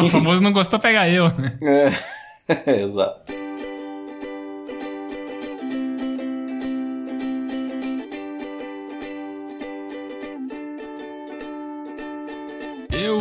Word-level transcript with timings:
o 0.04 0.10
famoso 0.10 0.42
não 0.42 0.52
gostou 0.52 0.78
pegar 0.78 1.08
eu, 1.08 1.28
né? 1.30 1.56
É, 1.62 2.80
exato. 2.82 3.35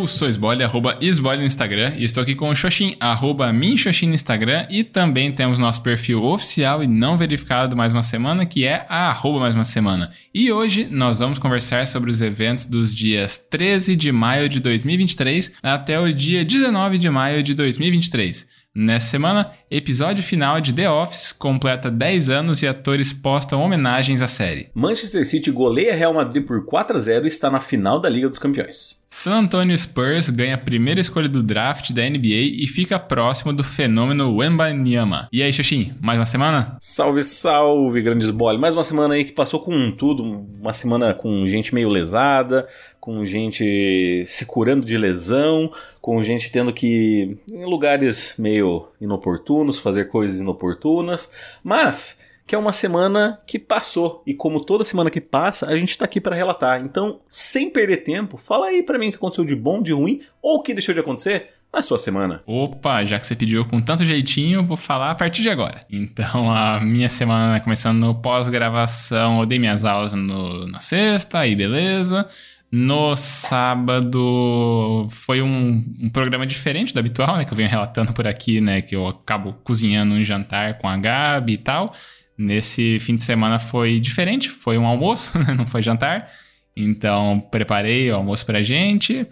Eu 0.05 0.09
sou 0.09 0.29
Esbole, 0.29 0.63
arroba 0.63 0.99
Esbole 1.01 1.39
no 1.39 1.45
Instagram, 1.47 1.95
e 1.97 2.03
estou 2.03 2.21
aqui 2.21 2.35
com 2.35 2.47
o 2.47 2.55
Xoxin, 2.55 2.95
arroba 2.99 3.51
Minxoxin 3.51 4.05
no 4.05 4.13
Instagram, 4.13 4.67
e 4.69 4.83
também 4.83 5.31
temos 5.31 5.57
nosso 5.57 5.81
perfil 5.81 6.23
oficial 6.23 6.83
e 6.83 6.87
não 6.87 7.17
verificado 7.17 7.75
mais 7.75 7.91
uma 7.91 8.03
semana, 8.03 8.45
que 8.45 8.65
é 8.65 8.85
a 8.87 9.09
arroba 9.09 9.39
mais 9.39 9.55
uma 9.55 9.63
semana. 9.63 10.11
E 10.31 10.51
hoje 10.51 10.87
nós 10.91 11.17
vamos 11.17 11.39
conversar 11.39 11.87
sobre 11.87 12.11
os 12.11 12.21
eventos 12.21 12.65
dos 12.65 12.93
dias 12.93 13.39
13 13.49 13.95
de 13.95 14.11
maio 14.11 14.47
de 14.47 14.59
2023 14.59 15.53
até 15.63 15.99
o 15.99 16.13
dia 16.13 16.45
19 16.45 16.99
de 16.99 17.09
maio 17.09 17.41
de 17.41 17.55
2023. 17.55 18.47
Nessa 18.77 19.11
semana, 19.11 19.51
episódio 19.71 20.21
final 20.21 20.59
de 20.59 20.73
The 20.73 20.89
Office 20.89 21.31
completa 21.31 21.89
10 21.89 22.27
anos 22.27 22.61
e 22.61 22.67
atores 22.67 23.13
postam 23.13 23.61
homenagens 23.61 24.21
à 24.21 24.27
série. 24.27 24.67
Manchester 24.73 25.25
City 25.25 25.49
goleia 25.49 25.95
Real 25.95 26.13
Madrid 26.13 26.45
por 26.45 26.65
4 26.65 26.97
a 26.97 26.99
0 26.99 27.23
e 27.23 27.29
está 27.29 27.49
na 27.49 27.61
final 27.61 28.01
da 28.01 28.09
Liga 28.09 28.27
dos 28.27 28.37
Campeões. 28.37 28.99
San 29.07 29.35
Antonio 29.35 29.77
Spurs 29.77 30.29
ganha 30.29 30.55
a 30.55 30.57
primeira 30.57 30.99
escolha 30.99 31.29
do 31.29 31.41
draft 31.41 31.93
da 31.93 32.01
NBA 32.01 32.57
e 32.59 32.67
fica 32.67 32.99
próximo 32.99 33.53
do 33.53 33.63
fenômeno 33.63 34.35
Wembanyama. 34.35 35.29
E 35.31 35.41
aí, 35.41 35.53
Xuxim, 35.53 35.93
mais 36.01 36.19
uma 36.19 36.25
semana? 36.25 36.75
Salve, 36.81 37.23
salve, 37.23 38.01
grandes 38.01 38.29
bolas. 38.29 38.59
Mais 38.59 38.75
uma 38.75 38.83
semana 38.83 39.13
aí 39.13 39.23
que 39.23 39.31
passou 39.31 39.61
com 39.61 39.89
tudo, 39.91 40.21
uma 40.21 40.73
semana 40.73 41.13
com 41.13 41.47
gente 41.47 41.73
meio 41.73 41.87
lesada, 41.87 42.67
com 43.05 43.23
gente 43.23 44.25
se 44.25 44.47
curando 44.47 44.83
de 44.83 44.97
lesão, 44.97 45.71
com 46.01 46.23
gente 46.23 46.51
tendo 46.51 46.73
que, 46.73 47.37
em 47.47 47.63
lugares 47.63 48.33
meio 48.39 48.87
inoportunos, 48.99 49.77
fazer 49.77 50.05
coisas 50.05 50.39
inoportunas, 50.39 51.31
mas 51.63 52.19
que 52.47 52.55
é 52.55 52.57
uma 52.57 52.73
semana 52.73 53.39
que 53.45 53.59
passou 53.59 54.23
e 54.25 54.33
como 54.33 54.59
toda 54.59 54.83
semana 54.83 55.11
que 55.11 55.21
passa, 55.21 55.67
a 55.67 55.77
gente 55.77 55.95
tá 55.95 56.05
aqui 56.05 56.19
para 56.19 56.35
relatar. 56.35 56.81
Então, 56.81 57.19
sem 57.29 57.69
perder 57.69 57.97
tempo, 57.97 58.37
fala 58.37 58.67
aí 58.67 58.81
para 58.81 58.97
mim 58.97 59.09
o 59.09 59.11
que 59.11 59.17
aconteceu 59.17 59.45
de 59.45 59.55
bom, 59.55 59.83
de 59.83 59.93
ruim 59.93 60.21
ou 60.41 60.57
o 60.57 60.63
que 60.63 60.73
deixou 60.73 60.93
de 60.93 60.99
acontecer 60.99 61.49
na 61.71 61.83
sua 61.83 61.99
semana. 61.99 62.41
Opa, 62.47 63.03
já 63.03 63.19
que 63.19 63.27
você 63.27 63.35
pediu 63.35 63.65
com 63.65 63.81
tanto 63.81 64.03
jeitinho, 64.03 64.63
vou 64.63 64.77
falar 64.77 65.11
a 65.11 65.15
partir 65.15 65.43
de 65.43 65.49
agora. 65.51 65.85
Então, 65.91 66.51
a 66.51 66.79
minha 66.79 67.09
semana 67.09 67.59
começando 67.59 67.99
no 67.99 68.15
pós-gravação, 68.15 69.41
eu 69.41 69.45
dei 69.45 69.59
minhas 69.59 69.85
aulas 69.85 70.13
no, 70.13 70.65
na 70.67 70.79
sexta, 70.79 71.39
aí 71.39 71.55
beleza. 71.55 72.27
No 72.71 73.15
sábado 73.15 75.07
foi 75.09 75.41
um, 75.41 75.83
um, 76.01 76.09
programa 76.09 76.45
diferente 76.45 76.93
do 76.93 76.99
habitual, 76.99 77.37
né? 77.37 77.45
Que 77.45 77.53
eu 77.53 77.57
venho 77.57 77.69
relatando 77.69 78.11
por 78.11 78.27
aqui, 78.27 78.59
né? 78.59 78.81
Que 78.81 78.95
eu 78.95 79.07
acabo 79.07 79.53
cozinhando 79.63 80.15
um 80.15 80.23
jantar 80.23 80.77
com 80.77 80.87
a 80.87 80.97
Gabi 80.97 81.53
e 81.53 81.57
tal. 81.57 81.93
Nesse 82.37 82.99
fim 82.99 83.15
de 83.15 83.23
semana 83.23 83.59
foi 83.59 83.99
diferente, 83.99 84.49
foi 84.49 84.77
um 84.77 84.85
almoço, 84.85 85.37
né? 85.39 85.53
não 85.53 85.65
foi 85.65 85.81
jantar. 85.81 86.29
Então 86.75 87.39
preparei 87.49 88.11
o 88.11 88.15
almoço 88.15 88.45
pra 88.45 88.61
gente, 88.61 89.25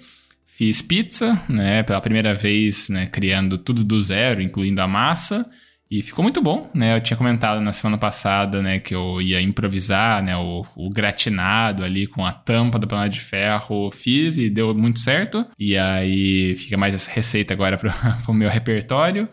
fiz 0.46 0.82
pizza, 0.82 1.42
né? 1.50 1.84
Pela 1.84 2.00
primeira 2.00 2.34
vez, 2.34 2.88
né? 2.88 3.08
Criando 3.08 3.58
tudo 3.58 3.84
do 3.84 4.00
zero, 4.00 4.42
incluindo 4.42 4.82
a 4.82 4.88
massa. 4.88 5.46
E 5.94 6.02
ficou 6.02 6.24
muito 6.24 6.42
bom, 6.42 6.72
né? 6.74 6.98
Eu 6.98 7.02
tinha 7.02 7.16
comentado 7.16 7.62
na 7.62 7.72
semana 7.72 8.00
passada, 8.00 8.64
né, 8.64 8.80
que 8.80 8.96
eu 8.96 9.22
ia 9.22 9.40
improvisar, 9.40 10.24
né, 10.24 10.36
o, 10.36 10.64
o 10.76 10.90
gratinado 10.90 11.86
ali 11.86 12.08
com 12.08 12.26
a 12.26 12.34
tampa 12.34 12.80
da 12.80 12.88
panela 12.88 13.08
de 13.08 13.20
ferro, 13.20 13.92
fiz 13.92 14.40
e 14.40 14.50
deu 14.50 14.74
muito 14.74 15.00
certo. 15.00 15.46
E 15.60 15.78
aí 15.78 16.56
fica 16.56 16.76
mais 16.78 16.96
essa 16.96 17.12
receita 17.12 17.54
agora 17.54 17.78
para 17.78 18.18
o 18.28 18.34
meu 18.34 18.50
repertório. 18.50 19.30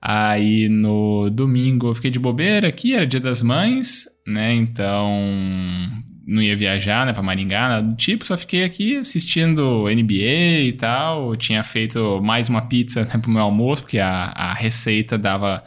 Aí 0.00 0.68
no 0.68 1.28
domingo 1.28 1.88
eu 1.88 1.94
fiquei 1.96 2.12
de 2.12 2.20
bobeira 2.20 2.68
aqui, 2.68 2.94
era 2.94 3.04
dia 3.04 3.18
das 3.18 3.42
mães, 3.42 4.04
né? 4.24 4.54
Então 4.54 5.10
não 6.24 6.40
ia 6.40 6.54
viajar, 6.54 7.04
né, 7.04 7.12
para 7.12 7.22
Maringá, 7.24 7.68
nada 7.68 7.88
do 7.88 7.96
tipo, 7.96 8.24
só 8.24 8.36
fiquei 8.36 8.62
aqui 8.62 8.98
assistindo 8.98 9.88
NBA 9.88 10.68
e 10.68 10.72
tal. 10.72 11.32
Eu 11.32 11.36
tinha 11.36 11.64
feito 11.64 12.22
mais 12.22 12.48
uma 12.48 12.62
pizza 12.62 13.02
né, 13.02 13.18
pro 13.20 13.28
meu 13.28 13.42
almoço, 13.42 13.82
porque 13.82 13.98
a, 13.98 14.26
a 14.26 14.54
receita 14.54 15.18
dava 15.18 15.64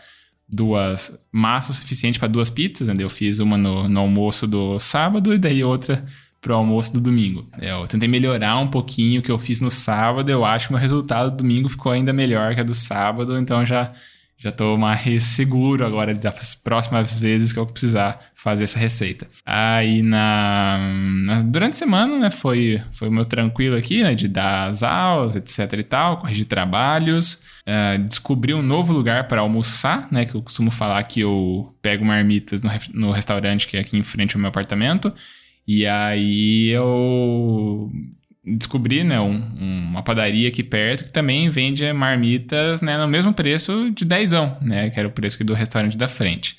duas 0.51 1.17
massas 1.31 1.75
suficiente 1.75 2.17
para 2.17 2.27
duas 2.27 2.49
pizzas, 2.49 2.87
né? 2.87 2.95
Eu 2.97 3.09
fiz 3.09 3.39
uma 3.39 3.57
no, 3.57 3.87
no 3.87 3.99
almoço 3.99 4.47
do 4.47 4.79
sábado 4.79 5.33
e 5.33 5.37
daí 5.37 5.63
outra 5.63 6.05
pro 6.41 6.55
almoço 6.55 6.93
do 6.93 7.01
domingo. 7.01 7.47
Eu 7.61 7.85
tentei 7.85 8.07
melhorar 8.07 8.57
um 8.57 8.67
pouquinho 8.67 9.19
o 9.19 9.23
que 9.23 9.31
eu 9.31 9.37
fiz 9.37 9.59
no 9.61 9.69
sábado, 9.69 10.29
eu 10.29 10.45
acho 10.45 10.67
que 10.67 10.73
o 10.73 10.75
meu 10.75 10.81
resultado 10.81 11.31
do 11.31 11.37
domingo 11.37 11.69
ficou 11.69 11.91
ainda 11.91 12.13
melhor 12.13 12.55
que 12.55 12.61
a 12.61 12.63
do 12.63 12.73
sábado, 12.73 13.37
então 13.37 13.65
já 13.65 13.91
já 14.39 14.51
tô 14.51 14.77
mais 14.77 15.23
seguro 15.35 15.85
agora 15.85 16.15
das 16.15 16.55
próximas 16.55 17.19
vezes 17.19 17.51
que 17.51 17.59
eu 17.59 17.65
precisar 17.65 18.19
fazer 18.33 18.63
essa 18.63 18.79
receita. 18.79 19.27
Aí 19.45 20.01
na, 20.01 20.79
na 21.25 21.41
durante 21.41 21.73
a 21.73 21.75
semana, 21.75 22.17
né, 22.17 22.29
foi 22.31 22.81
foi 22.91 23.09
o 23.09 23.11
meu 23.11 23.25
tranquilo 23.25 23.75
aqui, 23.75 24.01
né, 24.01 24.15
de 24.15 24.27
dar 24.29 24.67
as 24.67 24.81
aulas, 24.81 25.35
etc 25.35 25.73
e 25.73 25.83
tal, 25.83 26.17
corrigir 26.19 26.45
trabalhos, 26.45 27.41
uh, 27.67 27.99
descobri 28.07 28.53
um 28.53 28.61
novo 28.61 28.93
lugar 28.93 29.27
para 29.27 29.41
almoçar, 29.41 30.07
né, 30.09 30.25
que 30.25 30.35
eu 30.35 30.41
costumo 30.41 30.71
falar 30.71 31.03
que 31.03 31.19
eu 31.19 31.75
pego 31.81 32.05
marmitas 32.05 32.61
no, 32.61 32.69
no 32.93 33.11
restaurante 33.11 33.67
que 33.67 33.75
é 33.75 33.81
aqui 33.81 33.97
em 33.97 34.03
frente 34.03 34.35
ao 34.35 34.41
meu 34.41 34.49
apartamento. 34.49 35.13
E 35.67 35.85
aí 35.85 36.69
eu 36.69 37.91
descobri 38.57 39.03
né, 39.03 39.19
um, 39.19 39.35
uma 39.59 40.03
padaria 40.03 40.47
aqui 40.49 40.63
perto 40.63 41.03
que 41.03 41.11
também 41.11 41.49
vende 41.49 41.91
marmitas 41.93 42.81
né, 42.81 42.97
no 42.97 43.07
mesmo 43.07 43.33
preço 43.33 43.91
de 43.91 44.05
dezão, 44.05 44.57
né? 44.61 44.89
Que 44.89 44.99
era 44.99 45.07
o 45.07 45.11
preço 45.11 45.43
do 45.43 45.53
restaurante 45.53 45.97
da 45.97 46.07
frente. 46.07 46.55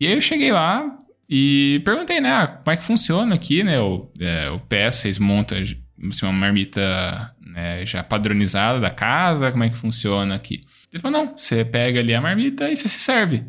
E 0.00 0.06
aí 0.06 0.12
eu 0.12 0.20
cheguei 0.20 0.52
lá 0.52 0.84
e 1.28 1.80
perguntei, 1.84 2.20
né? 2.20 2.32
Ah, 2.32 2.46
como 2.46 2.72
é 2.72 2.76
que 2.76 2.84
funciona 2.84 3.34
aqui, 3.34 3.62
né? 3.62 3.76
Eu, 3.76 4.12
é, 4.20 4.48
eu 4.48 4.58
peço, 4.60 5.02
vocês 5.02 5.18
montam 5.18 5.58
assim, 5.58 6.26
uma 6.26 6.32
marmita 6.32 7.34
né, 7.44 7.84
já 7.84 8.02
padronizada 8.02 8.80
da 8.80 8.90
casa, 8.90 9.50
como 9.50 9.64
é 9.64 9.68
que 9.68 9.76
funciona 9.76 10.34
aqui? 10.34 10.62
Ele 10.92 11.00
falou, 11.00 11.24
não, 11.24 11.36
você 11.36 11.64
pega 11.64 12.00
ali 12.00 12.14
a 12.14 12.20
marmita 12.20 12.70
e 12.70 12.76
você 12.76 12.88
se 12.88 13.00
serve. 13.00 13.44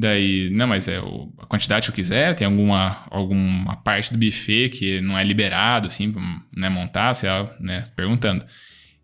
Daí, 0.00 0.48
não, 0.50 0.68
mas 0.68 0.86
é 0.86 1.00
o, 1.00 1.32
a 1.38 1.46
quantidade 1.46 1.86
que 1.86 1.90
eu 1.90 1.94
quiser, 1.94 2.34
tem 2.34 2.46
alguma, 2.46 3.04
alguma 3.10 3.76
parte 3.76 4.12
do 4.12 4.18
buffet 4.18 4.68
que 4.68 5.00
não 5.00 5.18
é 5.18 5.24
liberado, 5.24 5.88
assim, 5.88 6.12
pra 6.12 6.22
né, 6.56 6.68
montar, 6.68 7.12
sei 7.14 7.28
lá, 7.28 7.50
né, 7.58 7.82
perguntando. 7.96 8.44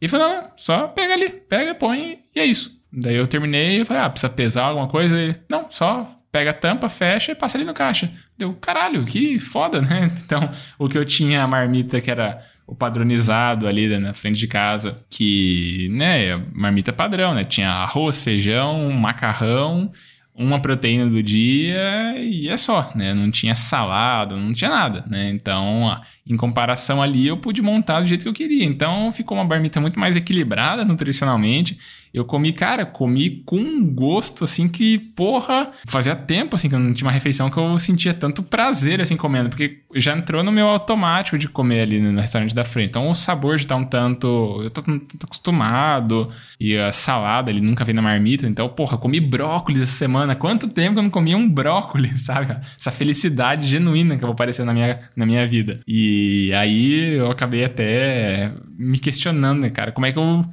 E 0.01 0.07
falou, 0.07 0.29
não, 0.29 0.51
só 0.57 0.87
pega 0.87 1.15
ali, 1.15 1.31
pega, 1.31 1.75
põe 1.75 2.21
e 2.35 2.39
é 2.39 2.45
isso. 2.45 2.81
Daí 2.93 3.17
eu 3.17 3.27
terminei 3.27 3.81
e 3.81 3.85
falei, 3.85 4.05
ah, 4.05 4.11
precisa 4.11 4.33
pesar 4.33 4.67
alguma 4.67 4.87
coisa? 4.87 5.19
E, 5.19 5.35
não, 5.51 5.67
só 5.69 6.09
pega 6.31 6.51
a 6.51 6.55
tampa, 6.55 6.89
fecha 6.89 7.33
e 7.33 7.35
passa 7.35 7.59
ali 7.59 7.65
no 7.65 7.75
caixa. 7.75 8.13
Deu, 8.39 8.55
caralho, 8.55 9.05
que 9.05 9.39
foda, 9.41 9.81
né? 9.81 10.13
Então, 10.25 10.49
o 10.79 10.89
que 10.89 10.97
eu 10.97 11.05
tinha 11.05 11.43
a 11.43 11.47
marmita 11.47 12.01
que 12.01 12.11
era 12.11 12.39
o 12.67 12.75
padronizado 12.75 13.67
ali 13.67 13.89
né, 13.89 13.99
na 13.99 14.15
frente 14.15 14.39
de 14.39 14.47
casa, 14.47 14.97
que, 15.11 15.89
né, 15.91 16.37
marmita 16.53 16.93
padrão, 16.93 17.35
né? 17.35 17.43
Tinha 17.43 17.71
arroz, 17.71 18.21
feijão, 18.21 18.91
macarrão 18.93 19.91
uma 20.37 20.61
proteína 20.61 21.07
do 21.07 21.23
dia 21.23 22.17
e 22.19 22.49
é 22.49 22.57
só, 22.57 22.91
né? 22.95 23.15
Não 23.15 23.31
tinha 23.31 23.55
salada, 23.55 24.35
não 24.35 24.51
tinha 24.51 24.69
nada, 24.69 25.05
né? 25.07 25.31
Então, 25.31 25.97
em 26.27 26.37
comparação 26.37 27.01
ali, 27.01 27.27
eu 27.27 27.37
pude 27.37 27.63
montar 27.63 28.01
do 28.01 28.07
jeito 28.07 28.23
que 28.23 28.29
eu 28.29 28.33
queria. 28.33 28.65
Então, 28.65 29.13
ficou 29.13 29.39
uma 29.39 29.45
barmita 29.45 29.81
muito 29.81 29.99
mais 29.99 30.17
equilibrada 30.17 30.85
nutricionalmente 30.85 31.79
eu 32.15 32.25
comi, 32.25 32.53
cara, 32.53 32.87
comi 32.87 33.43
com 33.45 33.57
um 33.57 33.85
gosto, 33.93 34.45
assim, 34.45 34.69
que, 34.69 35.01
porra, 35.01 35.73
fazia 35.85 36.15
tempo, 36.15 36.55
assim, 36.55 36.69
que 36.69 36.75
eu 36.77 36.79
não 36.79 36.95
tinha 36.95 37.09
uma 37.09 37.13
refeição 37.13 37.51
que 37.51 37.59
eu 37.59 37.77
sentia 37.77 38.15
tanto 38.15 38.41
prazer, 38.45 39.01
assim, 39.01 39.17
comendo, 39.17 39.49
porque 39.49 39.81
já 39.97 40.17
entrou 40.17 40.45
no 40.45 40.53
meu 40.53 40.69
automático 40.69 41.37
de 41.37 41.49
comer 41.49 41.81
ali 41.81 41.99
no 41.99 42.21
restaurante 42.21 42.55
da 42.55 42.63
frente. 42.63 42.91
Então, 42.91 43.09
o 43.09 43.15
sabor 43.15 43.59
já 43.59 43.67
tá 43.67 43.75
um 43.75 43.85
tanto, 43.85 44.61
eu 44.63 44.71
tô, 44.71 44.81
tô 44.83 45.25
acostumado, 45.25 46.31
e 46.61 46.79
a 46.79 46.93
salada, 46.93 47.51
ele 47.51 47.61
nunca 47.61 47.85
vem 47.85 47.97
na 47.97 48.01
marmita, 48.01 48.47
então, 48.47 48.69
porra, 48.69 48.97
comi 48.97 49.19
brócolis 49.19 49.83
essa 49.83 49.99
semana. 49.99 50.37
Quanto 50.37 50.69
tempo 50.69 50.93
que 50.93 50.99
eu 51.01 51.03
não 51.03 51.11
comia 51.11 51.37
um 51.37 51.49
brócolis, 51.49 52.21
sabe? 52.23 52.57
Essa 52.79 52.93
felicidade 52.93 53.67
genuína 53.67 54.17
que 54.17 54.23
eu 54.23 54.29
vou 54.29 54.35
aparecer 54.35 54.65
na 54.65 54.73
minha, 54.73 55.01
na 55.17 55.27
minha 55.27 55.45
vida. 55.49 55.81
E 55.85 56.53
aí, 56.55 57.17
eu 57.17 57.29
acabei 57.29 57.65
até 57.65 58.53
me 58.79 59.01
questionando, 59.01 59.63
né, 59.63 59.71
cara, 59.71 59.91
como 59.91 60.07
é 60.07 60.13
que 60.13 60.19
eu 60.19 60.45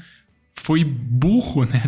fui 0.62 0.84
burro, 0.84 1.66
né? 1.66 1.81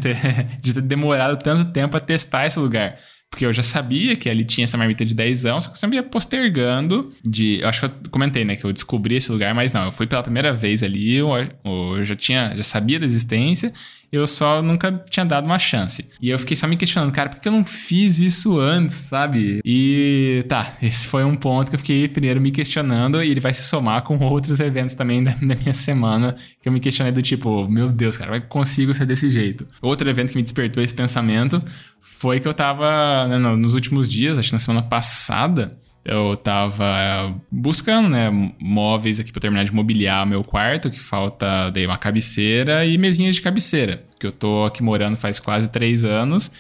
De 0.62 0.74
ter 0.74 0.81
demorado 0.81 1.38
tanto 1.42 1.72
tempo 1.72 1.96
a 1.96 2.00
testar 2.00 2.48
esse 2.48 2.60
lugar. 2.60 2.98
porque 3.30 3.46
eu 3.46 3.54
já 3.54 3.64
sabia 3.64 4.16
que 4.16 4.30
ali 4.30 4.46
tinha 4.46 4.66
essa 4.66 4.78
marmita 4.78 5.04
de 5.04 5.16
10 5.16 5.46
anos, 5.46 5.64
só 5.64 5.70
que 5.72 5.75
eu 5.75 5.80
sempre 5.80 5.98
ia 5.98 6.04
postergando 6.04 7.12
de... 7.24 7.60
Eu 7.62 7.68
acho 7.68 7.80
que 7.80 7.86
eu 7.86 8.12
comentei, 8.12 8.46
né, 8.46 8.56
que 8.56 8.64
eu 8.64 8.72
descobri 8.72 9.16
esse 9.16 9.31
lugar, 9.31 9.56
mas 9.56 9.74
não, 9.74 9.86
eu 9.86 9.92
fui 9.92 10.06
pela 10.06 10.22
primeira 10.22 10.54
vez 10.54 10.84
ali, 10.84 11.16
eu, 11.16 11.30
eu 11.64 12.06
já 12.06 12.16
tinha, 12.16 12.54
já 12.56 12.64
sabia 12.64 13.00
da 13.00 13.06
existência, 13.06 13.74
eu 14.13 14.27
só 14.27 14.62
nunca 14.62 14.92
tinha 15.10 15.25
dado 15.25 15.45
uma 15.45 15.57
chance. 15.57 16.07
E 16.21 16.30
eu 16.30 16.38
fiquei 16.38 16.56
só 16.56 16.68
me 16.68 16.77
questionando, 16.77 17.12
cara, 17.12 17.30
por 17.30 17.39
que 17.39 17.48
eu 17.48 17.51
não 17.51 17.65
fiz 17.65 18.19
isso 18.19 18.60
antes, 18.60 18.95
sabe? 18.95 19.60
E 19.65 20.45
tá, 20.48 20.77
esse 20.83 21.07
foi 21.07 21.24
um 21.24 21.36
ponto 21.36 21.69
que 21.69 21.75
eu 21.75 21.80
fiquei 21.80 22.07
primeiro 22.07 22.39
me 22.39 22.51
questionando 22.51 23.24
e 23.24 23.31
ele 23.31 23.39
vai 23.39 23.51
se 23.51 23.63
somar 23.63 24.04
com 24.04 24.24
outros 24.24 24.60
eventos 24.60 24.94
também 24.94 25.24
da, 25.24 25.31
da 25.31 25.56
minha 25.56 25.74
semana 25.74 26.36
que 26.62 26.69
eu 26.69 26.71
me 26.71 26.80
questionei 26.80 27.12
do 27.12 27.24
tipo, 27.24 27.68
meu 27.68 27.89
Deus, 27.89 28.15
cara, 28.15 28.30
vai 28.30 28.42
consigo 28.42 28.94
ser 28.94 29.07
desse 29.07 29.31
jeito. 29.31 29.65
Outro 29.81 30.07
evento 30.07 30.30
que 30.30 30.38
me 30.38 30.44
despertou 30.44 30.83
esse 30.83 30.94
pensamento 30.94 31.59
foi 32.00 32.39
que 32.39 32.48
eu 32.48 32.54
tava 32.54 33.27
né, 33.27 33.38
nos 33.38 33.74
últimos 33.74 34.12
dias, 34.12 34.38
acho 34.38 34.50
que 34.50 34.54
na 34.54 34.59
semana 34.59 34.83
passada, 34.83 35.71
eu 36.06 36.36
tava 36.36 37.34
buscando, 37.50 38.10
né, 38.10 38.30
móveis 38.60 39.20
aqui 39.20 39.32
para 39.32 39.42
terminar 39.42 39.64
de 39.64 39.74
mobiliar 39.74 40.26
meu 40.26 40.44
quarto, 40.44 40.90
que 40.90 41.00
falta 41.00 41.70
daí 41.70 41.86
uma 41.86 41.98
cabeceira 41.98 42.86
e 42.86 42.98
mesinhas 42.98 43.36
de 43.36 43.42
cabeceira, 43.42 44.04
que 44.20 44.28
eu 44.28 44.32
tô 44.32 44.66
aqui 44.66 44.84
morando 44.84 45.16
faz 45.16 45.40
quase 45.40 45.70
três 45.70 46.04
anos 46.04 46.52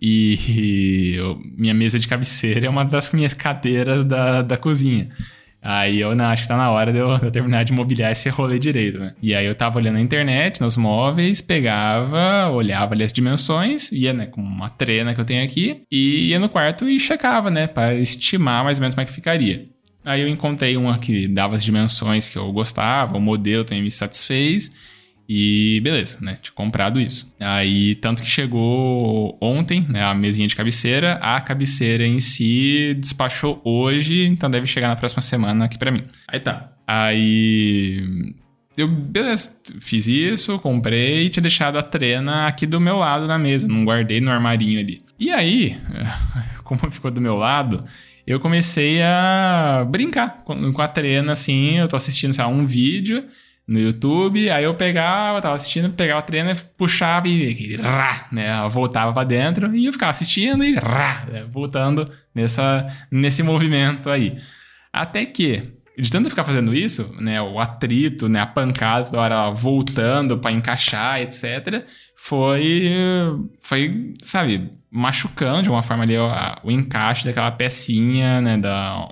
e 0.00 1.14
eu, 1.18 1.40
minha 1.56 1.74
mesa 1.74 1.98
de 1.98 2.08
cabeceira 2.08 2.66
é 2.66 2.70
uma 2.70 2.84
das 2.84 3.12
minhas 3.12 3.34
cadeiras 3.34 4.04
da, 4.04 4.42
da 4.42 4.56
cozinha. 4.56 5.08
Aí 5.62 6.00
eu 6.00 6.16
não, 6.16 6.24
acho 6.24 6.42
que 6.42 6.48
tá 6.48 6.56
na 6.56 6.70
hora 6.70 6.92
de 6.92 6.98
eu, 6.98 7.16
de 7.18 7.26
eu, 7.26 7.30
terminar 7.30 7.64
de 7.64 7.72
mobiliar 7.72 8.10
esse 8.10 8.28
rolê 8.28 8.58
direito, 8.58 8.98
né? 8.98 9.14
E 9.22 9.32
aí 9.32 9.46
eu 9.46 9.54
tava 9.54 9.78
olhando 9.78 9.94
na 9.94 10.00
internet, 10.00 10.60
nos 10.60 10.76
móveis, 10.76 11.40
pegava, 11.40 12.50
olhava 12.50 12.94
ali 12.94 13.04
as 13.04 13.12
dimensões, 13.12 13.92
ia, 13.92 14.12
né, 14.12 14.26
com 14.26 14.42
uma 14.42 14.68
trena 14.68 15.14
que 15.14 15.20
eu 15.20 15.24
tenho 15.24 15.44
aqui, 15.44 15.82
e 15.90 16.30
ia 16.30 16.40
no 16.40 16.48
quarto 16.48 16.88
e 16.88 16.98
checava, 16.98 17.48
né, 17.48 17.68
para 17.68 17.94
estimar 17.94 18.64
mais 18.64 18.78
ou 18.78 18.82
menos 18.82 18.94
como 18.96 19.02
é 19.02 19.06
que 19.06 19.12
ficaria. 19.12 19.64
Aí 20.04 20.20
eu 20.20 20.28
encontrei 20.28 20.76
uma 20.76 20.98
que 20.98 21.28
dava 21.28 21.54
as 21.54 21.62
dimensões 21.62 22.28
que 22.28 22.36
eu 22.36 22.50
gostava, 22.52 23.16
o 23.16 23.20
modelo 23.20 23.64
também 23.64 23.84
me 23.84 23.90
satisfez, 23.90 24.72
e 25.34 25.80
beleza, 25.80 26.18
né? 26.20 26.36
Tinha 26.42 26.52
comprado 26.54 27.00
isso. 27.00 27.34
Aí, 27.40 27.94
tanto 27.94 28.22
que 28.22 28.28
chegou 28.28 29.38
ontem, 29.40 29.86
né? 29.88 30.04
A 30.04 30.12
mesinha 30.12 30.46
de 30.46 30.54
cabeceira. 30.54 31.14
A 31.22 31.40
cabeceira 31.40 32.06
em 32.06 32.20
si 32.20 32.94
despachou 32.98 33.58
hoje, 33.64 34.26
então 34.26 34.50
deve 34.50 34.66
chegar 34.66 34.88
na 34.88 34.96
próxima 34.96 35.22
semana 35.22 35.64
aqui 35.64 35.78
para 35.78 35.90
mim. 35.90 36.02
Aí 36.28 36.38
tá. 36.38 36.72
Aí. 36.86 38.34
Eu, 38.76 38.86
beleza, 38.88 39.56
fiz 39.80 40.06
isso, 40.06 40.58
comprei 40.58 41.24
e 41.24 41.30
tinha 41.30 41.42
deixado 41.42 41.78
a 41.78 41.82
trena 41.82 42.46
aqui 42.46 42.66
do 42.66 42.78
meu 42.78 42.98
lado 42.98 43.26
na 43.26 43.38
mesa, 43.38 43.66
não 43.66 43.86
guardei 43.86 44.20
no 44.20 44.30
armarinho 44.30 44.80
ali. 44.80 45.00
E 45.18 45.30
aí, 45.30 45.78
como 46.62 46.90
ficou 46.90 47.10
do 47.10 47.22
meu 47.22 47.36
lado, 47.36 47.80
eu 48.26 48.38
comecei 48.38 49.00
a 49.00 49.86
brincar 49.88 50.42
com 50.44 50.82
a 50.82 50.88
trena, 50.88 51.32
assim, 51.32 51.78
eu 51.78 51.88
tô 51.88 51.96
assistindo, 51.96 52.34
sei 52.34 52.44
lá, 52.44 52.50
um 52.50 52.66
vídeo, 52.66 53.24
no 53.66 53.78
YouTube, 53.78 54.50
aí 54.50 54.64
eu 54.64 54.74
pegava, 54.74 55.40
tava 55.40 55.54
assistindo, 55.54 55.90
pegava 55.90 56.18
a 56.18 56.22
treina, 56.22 56.54
puxava 56.76 57.28
e 57.28 57.76
rá, 57.76 58.26
né, 58.32 58.68
voltava 58.68 59.12
para 59.12 59.24
dentro 59.24 59.74
e 59.74 59.86
eu 59.86 59.92
ficava 59.92 60.10
assistindo 60.10 60.64
e 60.64 60.74
rá, 60.74 61.24
né, 61.30 61.44
voltando 61.48 62.10
nessa, 62.34 62.86
nesse 63.10 63.42
movimento 63.42 64.10
aí. 64.10 64.36
Até 64.92 65.24
que, 65.24 65.62
de 65.96 66.10
tanto 66.10 66.28
ficar 66.28 66.44
fazendo 66.44 66.74
isso, 66.74 67.14
né, 67.20 67.40
o 67.40 67.60
atrito, 67.60 68.28
né, 68.28 68.40
a 68.40 68.46
pancada 68.46 69.10
da 69.10 69.20
hora 69.20 69.50
voltando 69.50 70.38
para 70.38 70.52
encaixar, 70.52 71.20
etc, 71.20 71.86
foi, 72.16 72.90
foi, 73.62 74.12
sabe, 74.22 74.72
machucando 74.90 75.62
de 75.62 75.70
uma 75.70 75.82
forma 75.82 76.02
ali 76.02 76.18
o, 76.18 76.28
o 76.64 76.70
encaixe 76.70 77.24
daquela 77.24 77.50
pecinha, 77.52 78.40
né, 78.40 78.58
da, 78.58 79.08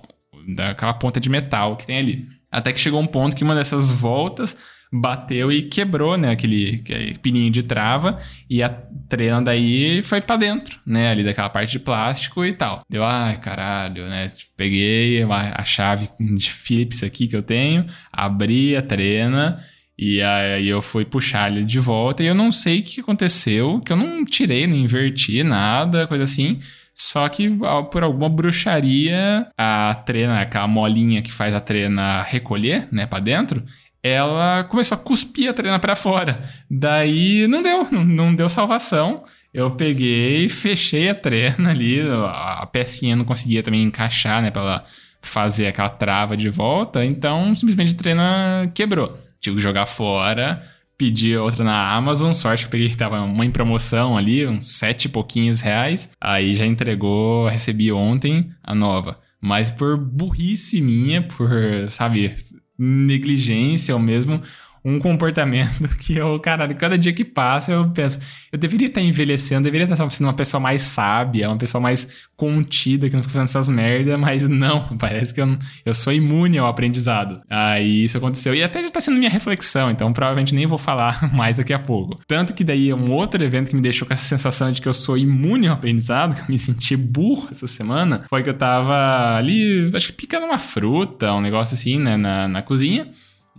daquela 0.54 0.92
ponta 0.92 1.20
de 1.20 1.30
metal 1.30 1.76
que 1.76 1.86
tem 1.86 1.98
ali. 1.98 2.39
Até 2.50 2.72
que 2.72 2.80
chegou 2.80 3.00
um 3.00 3.06
ponto 3.06 3.36
que 3.36 3.44
uma 3.44 3.54
dessas 3.54 3.90
voltas 3.90 4.56
bateu 4.92 5.52
e 5.52 5.62
quebrou, 5.62 6.16
né, 6.16 6.32
aquele, 6.32 6.80
aquele 6.82 7.14
pininho 7.18 7.50
de 7.50 7.62
trava 7.62 8.18
e 8.48 8.60
a 8.60 8.68
trena 9.08 9.40
daí 9.40 10.02
foi 10.02 10.20
para 10.20 10.36
dentro, 10.36 10.80
né, 10.84 11.10
ali 11.10 11.22
daquela 11.22 11.48
parte 11.48 11.72
de 11.72 11.78
plástico 11.78 12.44
e 12.44 12.52
tal. 12.52 12.80
Deu, 12.88 13.04
ai, 13.04 13.38
caralho, 13.38 14.08
né, 14.08 14.32
peguei 14.56 15.22
a, 15.22 15.60
a 15.60 15.64
chave 15.64 16.08
de 16.18 16.50
Phillips 16.50 17.04
aqui 17.04 17.28
que 17.28 17.36
eu 17.36 17.42
tenho, 17.42 17.86
abri 18.12 18.76
a 18.76 18.82
trena 18.82 19.62
e 19.96 20.20
aí 20.22 20.68
eu 20.68 20.80
fui 20.80 21.04
puxar 21.04 21.52
ele 21.52 21.64
de 21.64 21.78
volta 21.78 22.24
e 22.24 22.26
eu 22.26 22.34
não 22.34 22.50
sei 22.50 22.80
o 22.80 22.82
que 22.82 23.00
aconteceu, 23.00 23.80
que 23.80 23.92
eu 23.92 23.96
não 23.96 24.24
tirei, 24.24 24.66
não 24.66 24.76
inverti 24.76 25.42
nada, 25.44 26.06
coisa 26.06 26.24
assim. 26.24 26.58
Só 27.02 27.26
que 27.30 27.48
por 27.90 28.02
alguma 28.02 28.28
bruxaria, 28.28 29.46
a 29.56 29.94
trena, 30.04 30.42
aquela 30.42 30.68
molinha 30.68 31.22
que 31.22 31.32
faz 31.32 31.54
a 31.54 31.58
trena 31.60 32.22
recolher, 32.22 32.88
né, 32.92 33.06
para 33.06 33.20
dentro, 33.20 33.64
ela 34.02 34.64
começou 34.64 34.96
a 34.96 34.98
cuspir 34.98 35.48
a 35.48 35.54
trena 35.54 35.78
para 35.78 35.96
fora. 35.96 36.42
Daí 36.70 37.48
não 37.48 37.62
deu, 37.62 37.88
não, 37.90 38.04
não 38.04 38.26
deu 38.26 38.50
salvação. 38.50 39.24
Eu 39.52 39.70
peguei, 39.70 40.46
fechei 40.50 41.08
a 41.08 41.14
trena 41.14 41.70
ali, 41.70 42.02
a 42.02 42.68
pecinha 42.70 43.16
não 43.16 43.24
conseguia 43.24 43.62
também 43.62 43.82
encaixar, 43.82 44.42
né, 44.42 44.50
para 44.50 44.60
ela 44.60 44.84
fazer 45.22 45.68
aquela 45.68 45.88
trava 45.88 46.36
de 46.36 46.50
volta, 46.50 47.02
então 47.02 47.54
simplesmente 47.54 47.94
a 47.94 47.96
trena 47.96 48.70
quebrou. 48.74 49.18
Tive 49.40 49.56
que 49.56 49.62
jogar 49.62 49.86
fora 49.86 50.62
pedi 51.00 51.34
outra 51.34 51.64
na 51.64 51.94
Amazon, 51.94 52.34
sorte 52.34 52.64
que 52.64 52.66
eu 52.66 52.70
peguei 52.72 52.90
que 52.90 52.96
tava 52.96 53.22
uma 53.22 53.42
em 53.42 53.50
promoção 53.50 54.18
ali, 54.18 54.46
uns 54.46 54.76
sete 54.76 55.06
e 55.06 55.08
pouquinhos 55.08 55.62
reais. 55.62 56.10
Aí 56.20 56.54
já 56.54 56.66
entregou, 56.66 57.48
recebi 57.48 57.90
ontem 57.90 58.50
a 58.62 58.74
nova. 58.74 59.18
Mas 59.40 59.70
por 59.70 59.96
burrice 59.96 60.78
minha, 60.82 61.22
por, 61.22 61.48
sabe, 61.88 62.34
negligência 62.78 63.94
ou 63.94 64.00
mesmo, 64.00 64.42
um 64.84 64.98
comportamento 64.98 65.88
que 66.00 66.16
eu, 66.16 66.38
caralho, 66.40 66.74
cada 66.76 66.96
dia 66.96 67.12
que 67.12 67.24
passa 67.24 67.72
eu 67.72 67.90
penso, 67.90 68.18
eu 68.50 68.58
deveria 68.58 68.88
estar 68.88 69.00
envelhecendo, 69.00 69.64
deveria 69.64 69.84
estar 69.84 70.10
sendo 70.10 70.26
uma 70.26 70.34
pessoa 70.34 70.60
mais 70.60 70.82
sábia, 70.82 71.48
uma 71.48 71.58
pessoa 71.58 71.80
mais 71.80 72.24
contida, 72.36 73.08
que 73.08 73.14
não 73.14 73.22
fica 73.22 73.34
fazendo 73.34 73.48
essas 73.48 73.68
merdas, 73.68 74.18
mas 74.18 74.48
não, 74.48 74.96
parece 74.98 75.34
que 75.34 75.40
eu, 75.40 75.58
eu 75.84 75.94
sou 75.94 76.12
imune 76.12 76.58
ao 76.58 76.66
aprendizado. 76.66 77.40
Aí 77.48 78.04
isso 78.04 78.16
aconteceu. 78.16 78.54
E 78.54 78.62
até 78.62 78.80
já 78.80 78.86
está 78.86 79.00
sendo 79.00 79.18
minha 79.18 79.30
reflexão, 79.30 79.90
então 79.90 80.12
provavelmente 80.12 80.54
nem 80.54 80.66
vou 80.66 80.78
falar 80.78 81.30
mais 81.34 81.56
daqui 81.56 81.72
a 81.72 81.78
pouco. 81.78 82.16
Tanto 82.26 82.54
que 82.54 82.64
daí 82.64 82.92
um 82.92 83.12
outro 83.12 83.42
evento 83.42 83.70
que 83.70 83.76
me 83.76 83.82
deixou 83.82 84.06
com 84.06 84.14
essa 84.14 84.24
sensação 84.24 84.72
de 84.72 84.80
que 84.80 84.88
eu 84.88 84.94
sou 84.94 85.18
imune 85.18 85.68
ao 85.68 85.74
aprendizado, 85.74 86.34
que 86.34 86.42
eu 86.42 86.46
me 86.48 86.58
senti 86.58 86.96
burro 86.96 87.48
essa 87.50 87.66
semana, 87.66 88.24
foi 88.28 88.42
que 88.42 88.48
eu 88.48 88.54
tava 88.54 89.36
ali, 89.36 89.90
acho 89.94 90.08
que 90.08 90.12
picando 90.12 90.46
uma 90.46 90.58
fruta, 90.58 91.32
um 91.32 91.40
negócio 91.40 91.74
assim, 91.74 91.98
né, 91.98 92.16
na, 92.16 92.48
na 92.48 92.62
cozinha. 92.62 93.08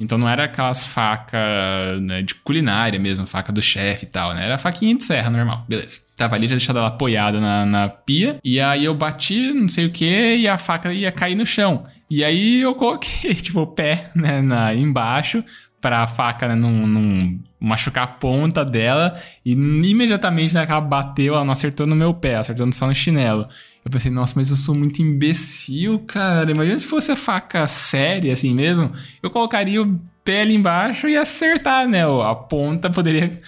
Então 0.01 0.17
não 0.17 0.27
era 0.27 0.45
aquelas 0.45 0.83
facas 0.83 2.01
né, 2.01 2.23
de 2.23 2.33
culinária 2.33 2.99
mesmo, 2.99 3.27
faca 3.27 3.51
do 3.51 3.61
chefe 3.61 4.05
e 4.05 4.09
tal, 4.09 4.33
né? 4.33 4.43
Era 4.43 4.57
faquinha 4.57 4.95
de 4.95 5.03
serra 5.03 5.29
normal, 5.29 5.63
beleza. 5.69 6.01
Tava 6.17 6.35
ali, 6.35 6.47
já 6.47 6.55
deixado 6.55 6.79
ela 6.79 6.87
apoiada 6.87 7.39
na, 7.39 7.65
na 7.67 7.87
pia, 7.87 8.39
e 8.43 8.59
aí 8.59 8.83
eu 8.83 8.95
bati, 8.95 9.53
não 9.53 9.69
sei 9.69 9.85
o 9.85 9.91
que, 9.91 10.35
e 10.37 10.47
a 10.47 10.57
faca 10.57 10.91
ia 10.91 11.11
cair 11.11 11.35
no 11.35 11.45
chão. 11.45 11.83
E 12.09 12.23
aí 12.23 12.61
eu 12.61 12.73
coloquei, 12.73 13.33
tipo, 13.35 13.61
o 13.61 13.67
pé, 13.67 14.09
né, 14.15 14.41
na, 14.41 14.73
embaixo, 14.73 15.43
pra 15.79 16.07
faca 16.07 16.47
né, 16.47 16.55
não, 16.55 16.87
não 16.87 17.39
machucar 17.59 18.03
a 18.03 18.07
ponta 18.07 18.65
dela, 18.65 19.15
e 19.45 19.51
imediatamente 19.51 20.55
né, 20.55 20.65
ela 20.67 20.81
bateu, 20.81 21.35
ela 21.35 21.45
não 21.45 21.53
acertou 21.53 21.85
no 21.85 21.95
meu 21.95 22.11
pé, 22.11 22.37
acertou 22.37 22.69
só 22.71 22.87
no 22.87 22.95
chinelo. 22.95 23.47
Eu 23.83 23.89
pensei, 23.89 24.11
nossa, 24.11 24.33
mas 24.35 24.49
eu 24.49 24.55
sou 24.55 24.75
muito 24.75 25.01
imbecil, 25.01 25.99
cara. 25.99 26.51
Imagina 26.51 26.77
se 26.77 26.87
fosse 26.87 27.11
a 27.11 27.15
faca 27.15 27.65
séria 27.67 28.31
assim 28.31 28.53
mesmo. 28.53 28.91
Eu 29.23 29.29
colocaria 29.31 29.81
o 29.81 29.99
pé 30.23 30.41
ali 30.41 30.53
embaixo 30.53 31.09
e 31.09 31.17
acertar, 31.17 31.87
né? 31.87 32.03
A 32.03 32.35
ponta 32.35 32.89
poderia 32.89 33.39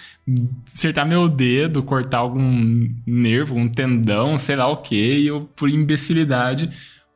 acertar 0.66 1.06
meu 1.06 1.28
dedo, 1.28 1.82
cortar 1.82 2.18
algum 2.18 2.88
nervo, 3.06 3.54
um 3.54 3.68
tendão, 3.68 4.36
sei 4.36 4.56
lá 4.56 4.66
o 4.66 4.78
que. 4.78 5.18
E 5.20 5.26
eu, 5.28 5.42
por 5.54 5.68
imbecilidade, 5.70 6.68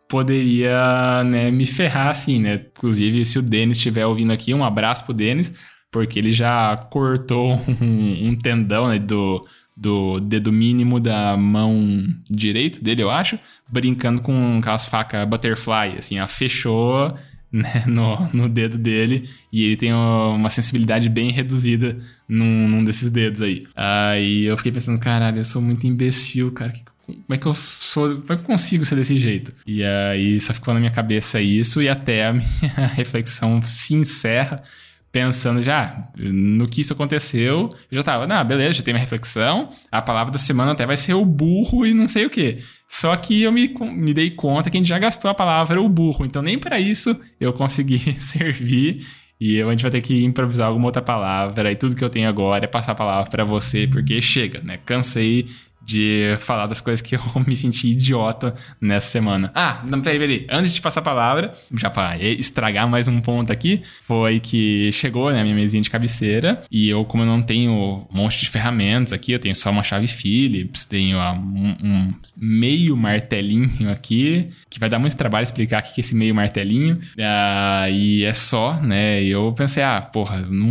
poderia 0.08 1.22
né, 1.24 1.50
me 1.50 1.66
ferrar 1.66 2.08
assim, 2.08 2.40
né? 2.40 2.66
Inclusive, 2.76 3.24
se 3.24 3.38
o 3.38 3.42
Denis 3.42 3.78
estiver 3.78 4.06
ouvindo 4.06 4.32
aqui, 4.32 4.54
um 4.54 4.64
abraço 4.64 5.04
pro 5.04 5.12
Denis, 5.12 5.52
porque 5.90 6.18
ele 6.18 6.32
já 6.32 6.76
cortou 6.76 7.54
um, 7.82 8.28
um 8.28 8.36
tendão 8.36 8.88
né, 8.88 8.98
do 8.98 9.44
do 9.78 10.18
dedo 10.18 10.50
mínimo 10.50 10.98
da 10.98 11.36
mão 11.36 12.04
direita 12.28 12.80
dele, 12.80 13.02
eu 13.02 13.10
acho, 13.10 13.38
brincando 13.68 14.20
com 14.20 14.58
aquelas 14.58 14.84
facas 14.84 15.26
butterfly, 15.28 15.96
assim, 15.98 16.18
ela 16.18 16.26
fechou 16.26 17.14
né, 17.50 17.84
no, 17.86 18.28
no 18.32 18.48
dedo 18.48 18.76
dele 18.76 19.28
e 19.52 19.62
ele 19.62 19.76
tem 19.76 19.92
uma 19.94 20.50
sensibilidade 20.50 21.08
bem 21.08 21.30
reduzida 21.30 21.96
num, 22.28 22.68
num 22.68 22.84
desses 22.84 23.08
dedos 23.08 23.40
aí. 23.40 23.60
Aí 23.76 24.44
eu 24.44 24.56
fiquei 24.56 24.72
pensando, 24.72 24.98
caralho, 24.98 25.38
eu 25.38 25.44
sou 25.44 25.62
muito 25.62 25.86
imbecil, 25.86 26.50
cara, 26.50 26.72
que 26.72 26.82
como 27.08 27.24
é 27.30 27.38
que 27.38 27.46
eu 27.46 27.54
sou, 27.54 28.20
como 28.20 28.32
é 28.32 28.36
que 28.36 28.42
eu 28.42 28.46
consigo 28.46 28.84
ser 28.84 28.96
desse 28.96 29.16
jeito? 29.16 29.54
E 29.66 29.82
aí 29.82 30.38
só 30.40 30.52
ficou 30.52 30.74
na 30.74 30.80
minha 30.80 30.92
cabeça 30.92 31.40
isso 31.40 31.80
e 31.80 31.88
até 31.88 32.26
a 32.26 32.34
minha 32.34 32.86
reflexão 32.94 33.62
se 33.62 33.94
encerra 33.94 34.62
pensando 35.10 35.60
já 35.60 36.08
no 36.16 36.66
que 36.66 36.80
isso 36.80 36.92
aconteceu. 36.92 37.70
Eu 37.90 37.96
já 37.96 38.02
tava, 38.02 38.26
não, 38.26 38.44
beleza, 38.44 38.74
já 38.74 38.82
tem 38.82 38.94
minha 38.94 39.02
reflexão. 39.02 39.70
A 39.90 40.02
palavra 40.02 40.32
da 40.32 40.38
semana 40.38 40.72
até 40.72 40.86
vai 40.86 40.96
ser 40.96 41.14
o 41.14 41.24
burro 41.24 41.86
e 41.86 41.94
não 41.94 42.08
sei 42.08 42.26
o 42.26 42.30
que. 42.30 42.58
Só 42.88 43.14
que 43.16 43.42
eu 43.42 43.52
me, 43.52 43.68
me 43.68 44.14
dei 44.14 44.30
conta 44.30 44.70
que 44.70 44.76
a 44.76 44.80
gente 44.80 44.88
já 44.88 44.98
gastou 44.98 45.30
a 45.30 45.34
palavra 45.34 45.80
o 45.80 45.88
burro. 45.88 46.24
Então 46.24 46.42
nem 46.42 46.58
para 46.58 46.78
isso 46.78 47.18
eu 47.40 47.52
consegui 47.52 47.98
servir. 48.20 49.04
E 49.40 49.62
a 49.62 49.70
gente 49.70 49.82
vai 49.82 49.90
ter 49.90 50.00
que 50.00 50.24
improvisar 50.24 50.66
alguma 50.66 50.86
outra 50.86 51.00
palavra. 51.00 51.70
E 51.70 51.76
tudo 51.76 51.94
que 51.94 52.02
eu 52.02 52.10
tenho 52.10 52.28
agora 52.28 52.64
é 52.64 52.68
passar 52.68 52.92
a 52.92 52.96
palavra 52.96 53.30
para 53.30 53.44
você, 53.44 53.86
porque 53.86 54.20
chega, 54.20 54.60
né? 54.60 54.80
Cansei 54.84 55.46
de 55.88 56.36
falar 56.40 56.66
das 56.66 56.82
coisas 56.82 57.00
que 57.00 57.16
eu 57.16 57.22
me 57.46 57.56
senti 57.56 57.88
idiota 57.88 58.54
nessa 58.78 59.08
semana. 59.10 59.50
Ah, 59.54 59.80
não, 59.84 60.02
peraí, 60.02 60.18
peraí. 60.18 60.46
Antes 60.50 60.72
de 60.74 60.82
passar 60.82 61.00
a 61.00 61.02
palavra, 61.02 61.52
já 61.74 61.88
para 61.88 62.18
estragar 62.18 62.86
mais 62.86 63.08
um 63.08 63.20
ponto 63.22 63.50
aqui, 63.50 63.80
foi 64.02 64.38
que 64.38 64.92
chegou 64.92 65.32
né, 65.32 65.42
minha 65.42 65.54
mesinha 65.54 65.82
de 65.82 65.88
cabeceira 65.88 66.62
e 66.70 66.90
eu, 66.90 67.04
como 67.06 67.22
eu 67.22 67.26
não 67.26 67.42
tenho 67.42 67.72
um 67.72 68.06
monte 68.12 68.38
de 68.38 68.48
ferramentas 68.50 69.14
aqui, 69.14 69.32
eu 69.32 69.38
tenho 69.38 69.54
só 69.54 69.70
uma 69.70 69.82
chave 69.82 70.06
Phillips, 70.06 70.84
tenho 70.84 71.18
um, 71.18 71.76
um 71.82 72.14
meio 72.36 72.94
martelinho 72.94 73.90
aqui, 73.90 74.46
que 74.68 74.78
vai 74.78 74.90
dar 74.90 74.98
muito 74.98 75.16
trabalho 75.16 75.44
explicar 75.44 75.82
o 75.82 75.84
que 75.84 76.00
é 76.00 76.04
esse 76.04 76.14
meio 76.14 76.34
martelinho, 76.34 76.96
uh, 76.96 77.90
e 77.90 78.24
é 78.24 78.34
só, 78.34 78.74
né? 78.74 79.22
E 79.22 79.30
eu 79.30 79.52
pensei, 79.52 79.82
ah, 79.82 80.02
porra, 80.02 80.40
não, 80.42 80.68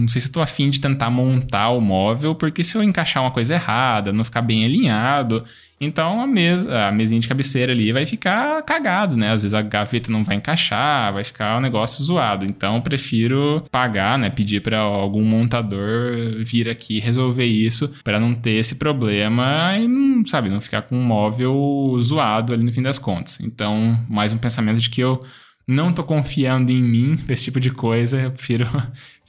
não 0.00 0.08
sei 0.08 0.20
se 0.20 0.28
eu 0.28 0.32
tô 0.32 0.40
afim 0.42 0.70
de 0.70 0.80
tentar 0.80 1.08
montar 1.08 1.70
o 1.70 1.80
móvel, 1.80 2.34
porque 2.34 2.64
se 2.64 2.76
eu 2.76 2.82
encaixar 2.82 3.22
uma 3.22 3.30
coisa 3.30 3.54
errada, 3.54 4.12
não 4.12 4.24
ficar 4.24 4.42
bem 4.42 4.55
bem 4.56 4.64
alinhado. 4.64 5.44
Então 5.78 6.22
a 6.22 6.26
mesa, 6.26 6.86
a 6.86 6.92
mesinha 6.92 7.20
de 7.20 7.28
cabeceira 7.28 7.72
ali 7.72 7.92
vai 7.92 8.06
ficar 8.06 8.62
cagado, 8.62 9.14
né? 9.14 9.30
Às 9.30 9.42
vezes 9.42 9.52
a 9.52 9.60
gaveta 9.60 10.10
não 10.10 10.24
vai 10.24 10.36
encaixar, 10.36 11.12
vai 11.12 11.22
ficar 11.22 11.58
um 11.58 11.60
negócio 11.60 12.02
zoado. 12.02 12.46
Então 12.46 12.80
prefiro 12.80 13.62
pagar, 13.70 14.18
né? 14.18 14.30
Pedir 14.30 14.62
para 14.62 14.78
algum 14.78 15.22
montador 15.22 16.16
vir 16.40 16.68
aqui 16.68 16.98
resolver 16.98 17.44
isso 17.44 17.92
para 18.02 18.18
não 18.18 18.34
ter 18.34 18.52
esse 18.52 18.76
problema 18.76 19.76
e 19.78 19.86
não, 19.86 20.24
sabe, 20.24 20.48
não 20.48 20.60
ficar 20.60 20.82
com 20.82 20.96
um 20.96 21.04
móvel 21.04 21.94
zoado 22.00 22.54
ali 22.54 22.64
no 22.64 22.72
fim 22.72 22.82
das 22.82 22.98
contas. 22.98 23.38
Então, 23.40 24.02
mais 24.08 24.32
um 24.32 24.38
pensamento 24.38 24.80
de 24.80 24.88
que 24.88 25.02
eu 25.02 25.20
não 25.68 25.92
tô 25.92 26.04
confiando 26.04 26.70
em 26.70 26.80
mim 26.80 27.16
pra 27.16 27.34
esse 27.34 27.44
tipo 27.44 27.58
de 27.58 27.70
coisa, 27.70 28.20
eu 28.20 28.30
prefiro 28.30 28.66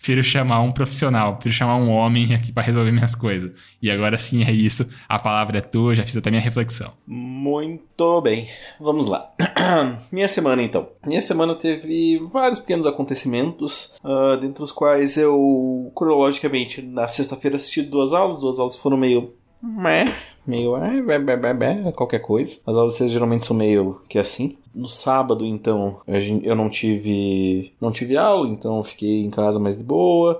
prefiro 0.08 0.24
chamar 0.24 0.62
um 0.62 0.72
profissional, 0.72 1.34
prefiro 1.34 1.54
chamar 1.54 1.76
um 1.76 1.90
homem 1.90 2.34
aqui 2.34 2.54
para 2.54 2.64
resolver 2.64 2.92
minhas 2.92 3.14
coisas. 3.14 3.52
E 3.82 3.92
agora 3.92 4.18
sim 4.18 4.42
é 4.42 4.52
isso, 4.52 4.88
a 5.10 5.20
palavra 5.20 5.58
é 5.58 5.62
tua, 5.62 5.94
já 5.94 6.06
fiz 6.06 6.16
até 6.16 6.30
minha 6.30 6.42
reflexão. 6.42 6.94
Muito 7.06 8.22
bem, 8.22 8.48
vamos 8.80 9.08
lá. 9.08 9.30
minha 10.10 10.30
semana 10.30 10.64
então. 10.64 10.88
Minha 11.06 11.22
semana 11.22 11.56
teve 11.56 12.22
vários 12.32 12.60
pequenos 12.60 12.86
acontecimentos, 12.86 13.98
uh, 14.02 14.38
dentre 14.38 14.64
os 14.64 14.72
quais 14.72 15.18
eu, 15.18 15.92
cronologicamente, 15.94 16.82
na 16.82 17.06
sexta-feira 17.10 17.58
assisti 17.58 17.82
duas 17.82 18.14
aulas, 18.14 18.40
duas 18.40 18.60
aulas 18.60 18.78
foram 18.78 18.96
meio. 18.96 19.34
Meh, 19.62 20.06
meio 20.48 20.76
é, 20.78 21.92
qualquer 21.92 22.20
coisa. 22.20 22.58
As 22.66 22.76
aulas 22.76 22.94
vocês 22.94 23.12
geralmente 23.12 23.46
são 23.46 23.56
meio 23.56 24.02
que 24.08 24.18
assim. 24.18 24.58
No 24.74 24.88
sábado, 24.88 25.46
então, 25.46 25.98
eu 26.44 26.56
não 26.56 26.70
tive 26.70 27.74
não 27.82 27.92
tive 27.92 28.16
aula, 28.16 28.48
então 28.48 28.84
fiquei 28.84 29.26
em 29.26 29.30
casa 29.30 29.60
mais 29.60 29.78
de 29.78 29.84
boa. 29.84 30.40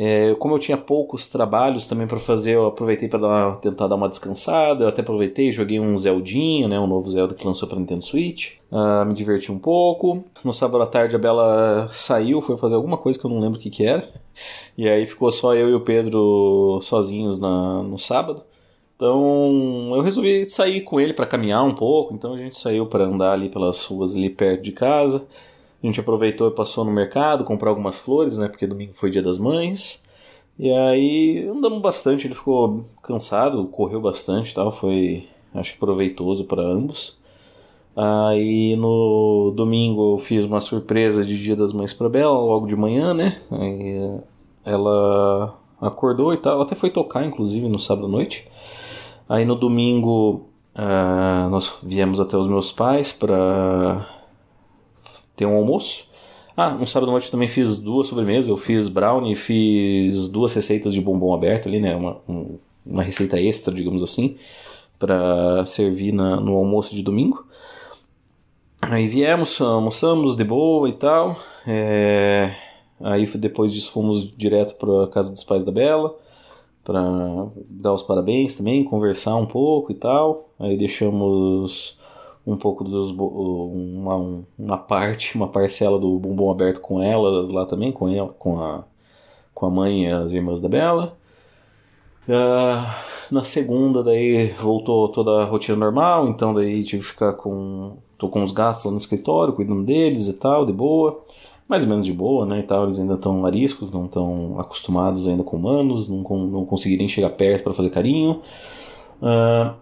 É, 0.00 0.32
como 0.36 0.54
eu 0.54 0.60
tinha 0.60 0.76
poucos 0.76 1.26
trabalhos 1.26 1.84
também 1.88 2.06
para 2.06 2.20
fazer, 2.20 2.52
eu 2.52 2.66
aproveitei 2.68 3.08
para 3.08 3.56
tentar 3.56 3.88
dar 3.88 3.96
uma 3.96 4.08
descansada. 4.08 4.84
Eu 4.84 4.88
até 4.88 5.00
aproveitei, 5.00 5.50
joguei 5.50 5.80
um 5.80 5.98
Zeldinho, 5.98 6.68
né, 6.68 6.78
um 6.78 6.86
novo 6.86 7.10
Zelda 7.10 7.34
que 7.34 7.44
lançou 7.44 7.68
para 7.68 7.80
Nintendo 7.80 8.04
Switch. 8.04 8.52
Uh, 8.70 9.04
me 9.04 9.12
diverti 9.12 9.50
um 9.50 9.58
pouco. 9.58 10.22
No 10.44 10.52
sábado 10.52 10.84
à 10.84 10.86
tarde 10.86 11.16
a 11.16 11.18
Bela 11.18 11.88
saiu, 11.90 12.40
foi 12.40 12.56
fazer 12.56 12.76
alguma 12.76 12.96
coisa 12.96 13.18
que 13.18 13.26
eu 13.26 13.30
não 13.30 13.40
lembro 13.40 13.58
o 13.58 13.60
que, 13.60 13.70
que 13.70 13.84
era. 13.84 14.08
E 14.78 14.88
aí 14.88 15.04
ficou 15.04 15.32
só 15.32 15.52
eu 15.52 15.68
e 15.68 15.74
o 15.74 15.80
Pedro 15.80 16.78
sozinhos 16.80 17.40
na, 17.40 17.82
no 17.82 17.98
sábado. 17.98 18.44
Então 18.98 19.92
eu 19.94 20.02
resolvi 20.02 20.44
sair 20.46 20.80
com 20.80 20.98
ele 20.98 21.14
para 21.14 21.24
caminhar 21.24 21.64
um 21.64 21.72
pouco. 21.72 22.12
Então 22.12 22.34
a 22.34 22.36
gente 22.36 22.58
saiu 22.58 22.84
para 22.84 23.04
andar 23.04 23.32
ali 23.32 23.48
pelas 23.48 23.84
ruas 23.84 24.16
ali 24.16 24.28
perto 24.28 24.60
de 24.60 24.72
casa. 24.72 25.24
A 25.80 25.86
gente 25.86 26.00
aproveitou 26.00 26.48
e 26.48 26.54
passou 26.54 26.84
no 26.84 26.90
mercado, 26.90 27.44
comprar 27.44 27.70
algumas 27.70 27.96
flores, 27.96 28.36
né? 28.36 28.48
Porque 28.48 28.66
domingo 28.66 28.92
foi 28.92 29.10
dia 29.10 29.22
das 29.22 29.38
mães. 29.38 30.02
E 30.58 30.68
aí 30.72 31.48
andamos 31.48 31.80
bastante, 31.80 32.26
ele 32.26 32.34
ficou 32.34 32.86
cansado, 33.00 33.68
correu 33.68 34.00
bastante 34.00 34.52
tal, 34.52 34.72
foi 34.72 35.28
acho 35.54 35.74
que 35.74 35.78
proveitoso 35.78 36.44
para 36.44 36.60
ambos. 36.60 37.16
Aí 37.94 38.74
no 38.74 39.52
domingo 39.54 40.14
eu 40.14 40.18
fiz 40.18 40.44
uma 40.44 40.58
surpresa 40.58 41.24
de 41.24 41.40
Dia 41.40 41.54
das 41.54 41.72
Mães 41.72 41.94
para 41.94 42.08
Bela, 42.08 42.36
logo 42.36 42.66
de 42.66 42.74
manhã, 42.74 43.14
né? 43.14 43.40
Aí 43.52 44.20
ela 44.64 45.56
acordou 45.80 46.34
e 46.34 46.36
tal, 46.36 46.54
ela 46.54 46.64
até 46.64 46.74
foi 46.74 46.90
tocar 46.90 47.24
inclusive 47.24 47.68
no 47.68 47.78
sábado 47.78 48.06
à 48.06 48.10
noite. 48.10 48.48
Aí 49.28 49.44
no 49.44 49.54
domingo 49.54 50.48
uh, 50.74 51.50
nós 51.50 51.74
viemos 51.82 52.18
até 52.18 52.36
os 52.36 52.46
meus 52.48 52.72
pais 52.72 53.12
para 53.12 54.08
ter 55.36 55.44
um 55.44 55.56
almoço. 55.56 56.08
Ah, 56.56 56.70
no 56.70 56.86
sábado 56.86 57.10
à 57.10 57.12
noite 57.12 57.30
também 57.30 57.46
fiz 57.46 57.78
duas 57.78 58.08
sobremesas. 58.08 58.48
Eu 58.48 58.56
fiz 58.56 58.88
brownie 58.88 59.34
fiz 59.34 60.28
duas 60.28 60.54
receitas 60.54 60.94
de 60.94 61.00
bombom 61.00 61.34
aberto 61.34 61.68
ali, 61.68 61.78
né? 61.78 61.94
Uma, 61.94 62.16
um, 62.28 62.58
uma 62.84 63.02
receita 63.02 63.38
extra, 63.38 63.72
digamos 63.72 64.02
assim, 64.02 64.36
para 64.98 65.64
servir 65.66 66.12
na, 66.12 66.40
no 66.40 66.56
almoço 66.56 66.94
de 66.94 67.02
domingo. 67.02 67.46
Aí 68.80 69.06
viemos, 69.06 69.60
almoçamos 69.60 70.34
de 70.34 70.44
boa 70.44 70.88
e 70.88 70.92
tal. 70.92 71.36
É... 71.66 72.50
Aí 73.00 73.26
depois 73.26 73.72
disso 73.72 73.92
fomos 73.92 74.28
direto 74.36 74.74
para 74.74 75.06
casa 75.08 75.32
dos 75.32 75.44
pais 75.44 75.64
da 75.64 75.70
Bela 75.70 76.16
para 76.88 77.02
dar 77.68 77.92
os 77.92 78.02
parabéns 78.02 78.56
também, 78.56 78.82
conversar 78.82 79.36
um 79.36 79.44
pouco 79.44 79.92
e 79.92 79.94
tal. 79.94 80.48
Aí 80.58 80.74
deixamos 80.74 81.98
um 82.46 82.56
pouco 82.56 82.82
dos 82.82 83.10
uma, 83.10 84.42
uma 84.58 84.78
parte, 84.78 85.36
uma 85.36 85.48
parcela 85.48 85.98
do 85.98 86.18
bumbum 86.18 86.50
aberto 86.50 86.80
com 86.80 87.02
elas 87.02 87.50
lá 87.50 87.66
também, 87.66 87.92
com 87.92 88.08
ela, 88.08 88.28
com 88.38 88.58
a 88.58 88.84
com 89.52 89.66
a 89.66 89.70
mãe 89.70 90.04
e 90.04 90.10
as 90.10 90.32
irmãs 90.32 90.62
da 90.62 90.68
Bela. 90.68 91.18
Uh, 92.26 93.34
na 93.34 93.44
segunda 93.44 94.02
daí 94.02 94.52
voltou 94.52 95.08
toda 95.10 95.42
a 95.42 95.44
rotina 95.44 95.76
normal, 95.76 96.28
então 96.28 96.54
daí 96.54 96.82
tive 96.84 97.02
que 97.02 97.08
ficar 97.10 97.34
com 97.34 97.98
tô 98.16 98.30
com 98.30 98.42
os 98.42 98.52
gatos 98.52 98.84
lá 98.84 98.90
no 98.90 98.98
escritório, 98.98 99.52
cuidando 99.52 99.84
deles 99.84 100.26
e 100.26 100.34
tal, 100.34 100.64
de 100.64 100.72
boa 100.72 101.22
mais 101.68 101.82
ou 101.82 101.88
menos 101.88 102.06
de 102.06 102.12
boa, 102.12 102.46
né, 102.46 102.60
e 102.60 102.62
tal, 102.62 102.84
eles 102.84 102.98
ainda 102.98 103.14
estão 103.14 103.44
ariscos, 103.44 103.92
não 103.92 104.06
estão 104.06 104.58
acostumados 104.58 105.28
ainda 105.28 105.44
com 105.44 105.58
humanos, 105.58 106.08
não, 106.08 106.22
não 106.22 106.64
conseguirem 106.64 107.06
chegar 107.06 107.30
perto 107.30 107.64
para 107.64 107.74
fazer 107.74 107.90
carinho. 107.90 108.40
Uh, 109.20 109.74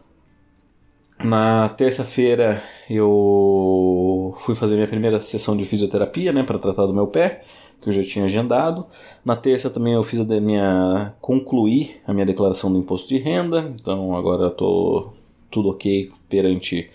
na 1.25 1.69
terça-feira 1.71 2.63
eu 2.91 4.35
fui 4.41 4.55
fazer 4.55 4.75
minha 4.75 4.89
primeira 4.89 5.21
sessão 5.21 5.57
de 5.57 5.65
fisioterapia, 5.65 6.33
né, 6.33 6.43
para 6.43 6.59
tratar 6.59 6.87
do 6.87 6.93
meu 6.93 7.07
pé, 7.07 7.43
que 7.81 7.89
eu 7.89 7.93
já 7.93 8.03
tinha 8.03 8.25
agendado. 8.25 8.85
Na 9.25 9.37
terça 9.37 9.71
também 9.71 9.95
eu 9.95 10.03
fiz 10.03 10.19
a 10.19 10.25
minha 10.25 11.15
concluir 11.21 12.01
a 12.05 12.13
minha 12.13 12.27
declaração 12.27 12.73
do 12.73 12.79
imposto 12.79 13.09
de 13.09 13.19
renda, 13.19 13.73
então 13.81 14.17
agora 14.17 14.49
estou 14.49 15.15
tudo 15.53 15.71
ok 15.71 16.11
perante 16.29 16.91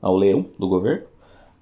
ao 0.00 0.16
leão 0.16 0.46
do 0.56 0.68
governo. 0.68 1.09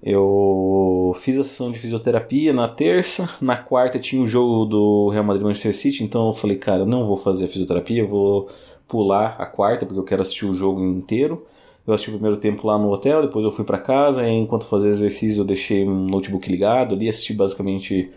Eu 0.01 1.13
fiz 1.19 1.37
a 1.37 1.43
sessão 1.43 1.71
de 1.71 1.77
fisioterapia 1.77 2.53
na 2.53 2.69
terça, 2.69 3.29
na 3.41 3.57
quarta 3.57 3.99
tinha 3.99 4.21
o 4.21 4.27
jogo 4.27 4.65
do 4.65 5.09
Real 5.09 5.25
Madrid 5.25 5.43
Manchester 5.43 5.75
City, 5.75 6.03
então 6.03 6.29
eu 6.29 6.33
falei, 6.33 6.55
cara, 6.55 6.83
eu 6.83 6.85
não 6.85 7.05
vou 7.05 7.17
fazer 7.17 7.45
a 7.45 7.47
fisioterapia, 7.49 8.03
eu 8.03 8.07
vou 8.07 8.49
pular 8.87 9.35
a 9.37 9.45
quarta 9.45 9.85
porque 9.85 9.99
eu 9.99 10.05
quero 10.05 10.21
assistir 10.21 10.45
o 10.45 10.53
jogo 10.53 10.81
inteiro. 10.81 11.45
Eu 11.85 11.93
assisti 11.93 12.11
o 12.11 12.13
primeiro 12.13 12.37
tempo 12.37 12.67
lá 12.67 12.77
no 12.77 12.91
hotel, 12.91 13.23
depois 13.23 13.43
eu 13.43 13.51
fui 13.51 13.65
para 13.65 13.77
casa, 13.79 14.27
e 14.27 14.31
enquanto 14.31 14.65
fazia 14.67 14.89
exercício 14.89 15.41
eu 15.41 15.45
deixei 15.45 15.87
um 15.87 16.05
notebook 16.05 16.47
ligado 16.49 16.93
ali, 16.93 17.09
assisti 17.09 17.33
basicamente 17.33 18.11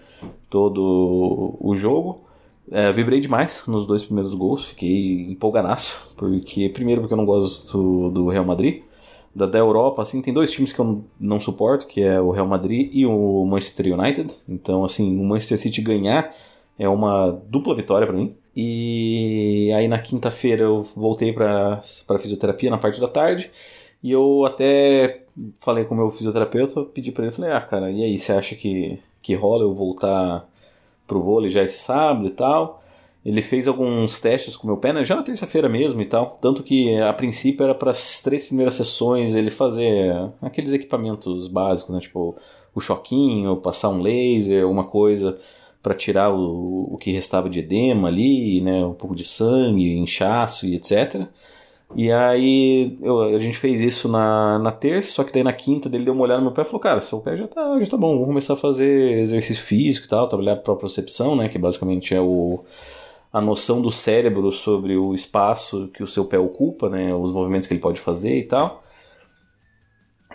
todo 0.51 1.57
o 1.59 1.75
jogo. 1.75 2.21
É, 2.71 2.93
vibrei 2.93 3.19
demais 3.19 3.63
nos 3.67 3.87
dois 3.87 4.05
primeiros 4.05 4.35
gols, 4.35 4.69
fiquei 4.69 5.31
empolgadaço, 5.31 6.07
porque 6.17 6.69
primeiro 6.69 7.01
porque 7.01 7.15
eu 7.15 7.19
não 7.19 7.27
gosto 7.27 8.11
do 8.11 8.29
Real 8.29 8.45
Madrid, 8.45 8.83
da, 9.35 9.47
da 9.47 9.59
Europa, 9.59 10.03
assim, 10.03 10.21
tem 10.21 10.33
dois 10.33 10.53
times 10.53 10.73
que 10.73 10.79
eu 10.79 11.05
não 11.19 11.41
suporto, 11.41 11.87
que 11.87 12.03
é 12.03 12.21
o 12.21 12.31
Real 12.31 12.47
Madrid 12.47 12.91
e 12.93 13.07
o 13.07 13.45
Manchester 13.47 13.99
United. 13.99 14.35
Então, 14.49 14.85
assim, 14.85 15.19
o 15.19 15.25
Manchester 15.25 15.59
City 15.59 15.81
ganhar 15.81 16.35
é 16.79 16.89
uma 16.89 17.31
dupla 17.31 17.75
vitória 17.75 18.07
para 18.07 18.17
mim. 18.17 18.35
E 18.55 19.73
aí 19.75 19.89
na 19.89 19.99
quinta-feira 19.99 20.65
eu 20.65 20.87
voltei 20.95 21.33
para 21.33 21.81
fisioterapia 22.21 22.71
na 22.71 22.79
parte 22.79 23.01
da 23.01 23.09
tarde. 23.09 23.51
E 24.03 24.11
eu 24.11 24.45
até 24.45 25.23
falei 25.61 25.85
com 25.85 25.95
o 25.95 25.99
meu 25.99 26.11
fisioterapeuta, 26.11 26.83
pedi 26.85 27.13
para 27.13 27.25
ele, 27.25 27.33
falei, 27.33 27.53
ah, 27.53 27.61
cara, 27.61 27.91
e 27.91 28.03
aí, 28.03 28.19
você 28.19 28.33
acha 28.33 28.55
que, 28.57 28.99
que 29.23 29.35
rola 29.35 29.63
eu 29.63 29.75
voltar 29.75 30.47
pro 31.07 31.23
vôlei 31.23 31.51
já 31.51 31.63
esse 31.63 31.79
sábado 31.79 32.27
e 32.27 32.31
tal? 32.31 32.82
Ele 33.25 33.41
fez 33.41 33.69
alguns 33.69 34.19
testes 34.19 34.57
com 34.57 34.67
meu 34.67 34.77
pé, 34.77 34.93
né? 34.93 35.05
já 35.05 35.15
na 35.15 35.23
terça-feira 35.23 35.69
mesmo 35.69 36.01
e 36.01 36.05
tal. 36.05 36.39
Tanto 36.41 36.63
que 36.63 36.99
a 36.99 37.13
princípio 37.13 37.63
era 37.63 37.75
para 37.75 37.93
as 37.93 38.21
três 38.21 38.45
primeiras 38.45 38.75
sessões 38.75 39.35
ele 39.37 39.51
fazer 39.51 40.13
aqueles 40.41 40.73
equipamentos 40.73 41.47
básicos, 41.47 41.95
né? 41.95 42.01
Tipo 42.01 42.37
o 42.75 42.81
choquinho, 42.81 43.57
passar 43.57 43.91
um 43.91 44.01
laser, 44.01 44.69
uma 44.69 44.85
coisa 44.85 45.39
para 45.83 45.95
tirar 45.95 46.33
o, 46.33 46.95
o 46.95 46.97
que 46.99 47.11
restava 47.11 47.51
de 47.51 47.59
edema 47.59 48.09
ali, 48.09 48.61
né, 48.61 48.85
um 48.85 48.95
pouco 48.95 49.17
de 49.17 49.25
sangue, 49.25 49.99
inchaço 49.99 50.65
e 50.65 50.77
etc. 50.77 51.27
E 51.95 52.11
aí 52.11 52.97
eu, 53.03 53.21
a 53.21 53.39
gente 53.39 53.59
fez 53.59 53.81
isso 53.81 54.09
na, 54.09 54.59
na 54.61 54.73
terça, 54.73 55.11
só 55.11 55.25
que 55.25 55.33
daí 55.33 55.43
na 55.43 55.53
quinta 55.53 55.91
dele 55.91 56.05
deu 56.05 56.15
uma 56.15 56.23
olhada 56.23 56.39
no 56.41 56.47
meu 56.47 56.55
pé 56.55 56.63
e 56.63 56.65
falou, 56.65 56.81
cara, 56.81 57.01
seu 57.01 57.21
pé 57.21 57.37
já 57.37 57.47
tá, 57.49 57.79
já 57.81 57.87
tá 57.87 57.97
bom, 57.97 58.13
vamos 58.13 58.29
começar 58.29 58.55
a 58.55 58.57
fazer 58.57 59.19
exercício 59.19 59.63
físico 59.63 60.07
e 60.07 60.09
tal, 60.09 60.29
trabalhar 60.29 60.55
a 60.55 60.57
propriocepção, 60.57 61.37
né, 61.37 61.49
que 61.49 61.59
basicamente 61.59 62.15
é 62.15 62.21
o, 62.21 62.65
a 63.33 63.41
noção 63.41 63.81
do 63.81 63.91
cérebro 63.91 64.53
sobre 64.53 64.97
o 64.97 65.15
espaço 65.15 65.89
que 65.95 66.03
o 66.03 66.07
seu 66.07 66.25
pé 66.25 66.39
ocupa, 66.39 66.89
né, 66.91 67.15
os 67.15 67.33
movimentos 67.33 67.67
que 67.67 67.73
ele 67.73 67.81
pode 67.81 68.01
fazer 68.01 68.37
e 68.39 68.45
tal. 68.45 68.83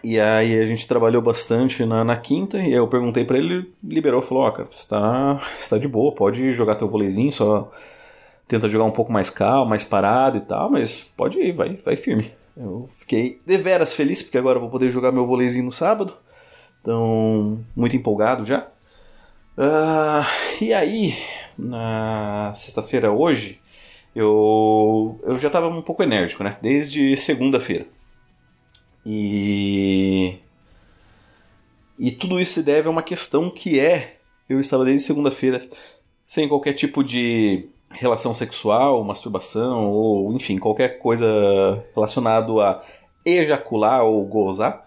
E 0.04 0.20
aí 0.20 0.60
a 0.60 0.66
gente 0.66 0.88
trabalhou 0.88 1.22
bastante 1.22 1.86
na, 1.86 2.04
na 2.04 2.18
quinta 2.18 2.58
e 2.60 2.72
eu 2.74 2.88
perguntei 2.88 3.26
para 3.26 3.38
ele, 3.38 3.54
ele 3.54 3.74
liberou, 3.84 4.22
falou, 4.22 4.44
ó, 4.44 4.48
oh, 4.48 4.52
cara, 4.52 4.70
você 4.72 4.88
tá, 4.88 5.78
de 5.80 5.88
boa, 5.88 6.12
pode 6.12 6.54
jogar 6.54 6.76
teu 6.76 6.90
vôleizinho, 6.90 7.32
só 7.32 7.72
tenta 8.48 8.70
jogar 8.70 8.86
um 8.86 8.92
pouco 8.92 9.12
mais 9.12 9.30
calmo, 9.30 9.70
mais 9.70 9.84
parado 9.84 10.38
e 10.38 10.42
tal, 10.42 10.70
mas 10.70 11.04
pode 11.04 11.40
ir, 11.40 11.52
vai, 11.52 11.76
vai 11.76 11.96
firme. 11.96 12.32
Eu 12.56 12.88
fiquei 12.88 13.40
deveras 13.46 13.94
feliz, 13.94 14.24
porque 14.24 14.38
agora 14.38 14.60
vou 14.60 14.70
poder 14.70 14.92
jogar 14.92 15.12
meu 15.12 15.28
vôleizinho 15.28 15.66
no 15.66 15.72
sábado. 15.72 16.14
Então, 16.82 17.60
muito 17.76 17.96
empolgado 17.96 18.46
já. 18.46 18.68
Uh, 19.58 20.64
e 20.64 20.74
aí, 20.74 21.14
na 21.58 22.54
sexta-feira 22.54 23.12
hoje, 23.12 23.60
eu, 24.16 25.20
eu 25.24 25.40
já 25.40 25.48
estava 25.48 25.68
um 25.68 25.82
pouco 25.82 26.04
enérgico, 26.04 26.44
né? 26.44 26.58
Desde 26.62 27.16
segunda-feira. 27.18 27.86
E. 29.06 30.38
E 32.00 32.12
tudo 32.12 32.40
isso 32.40 32.54
se 32.54 32.64
deve 32.64 32.88
a 32.88 32.92
uma 32.92 33.04
questão 33.04 33.50
que 33.50 33.80
é: 33.80 34.18
eu 34.50 34.60
estava 34.60 34.86
desde 34.86 35.04
segunda-feira 35.04 35.62
sem 36.26 36.48
qualquer 36.48 36.74
tipo 36.74 37.04
de 37.04 37.70
relação 37.90 38.34
sexual, 38.34 39.04
masturbação 39.04 39.90
ou 39.90 40.34
enfim, 40.34 40.58
qualquer 40.58 41.00
coisa 41.00 41.26
relacionado 41.96 42.60
a 42.60 42.84
ejacular 43.26 44.04
ou 44.04 44.26
gozar. 44.26 44.86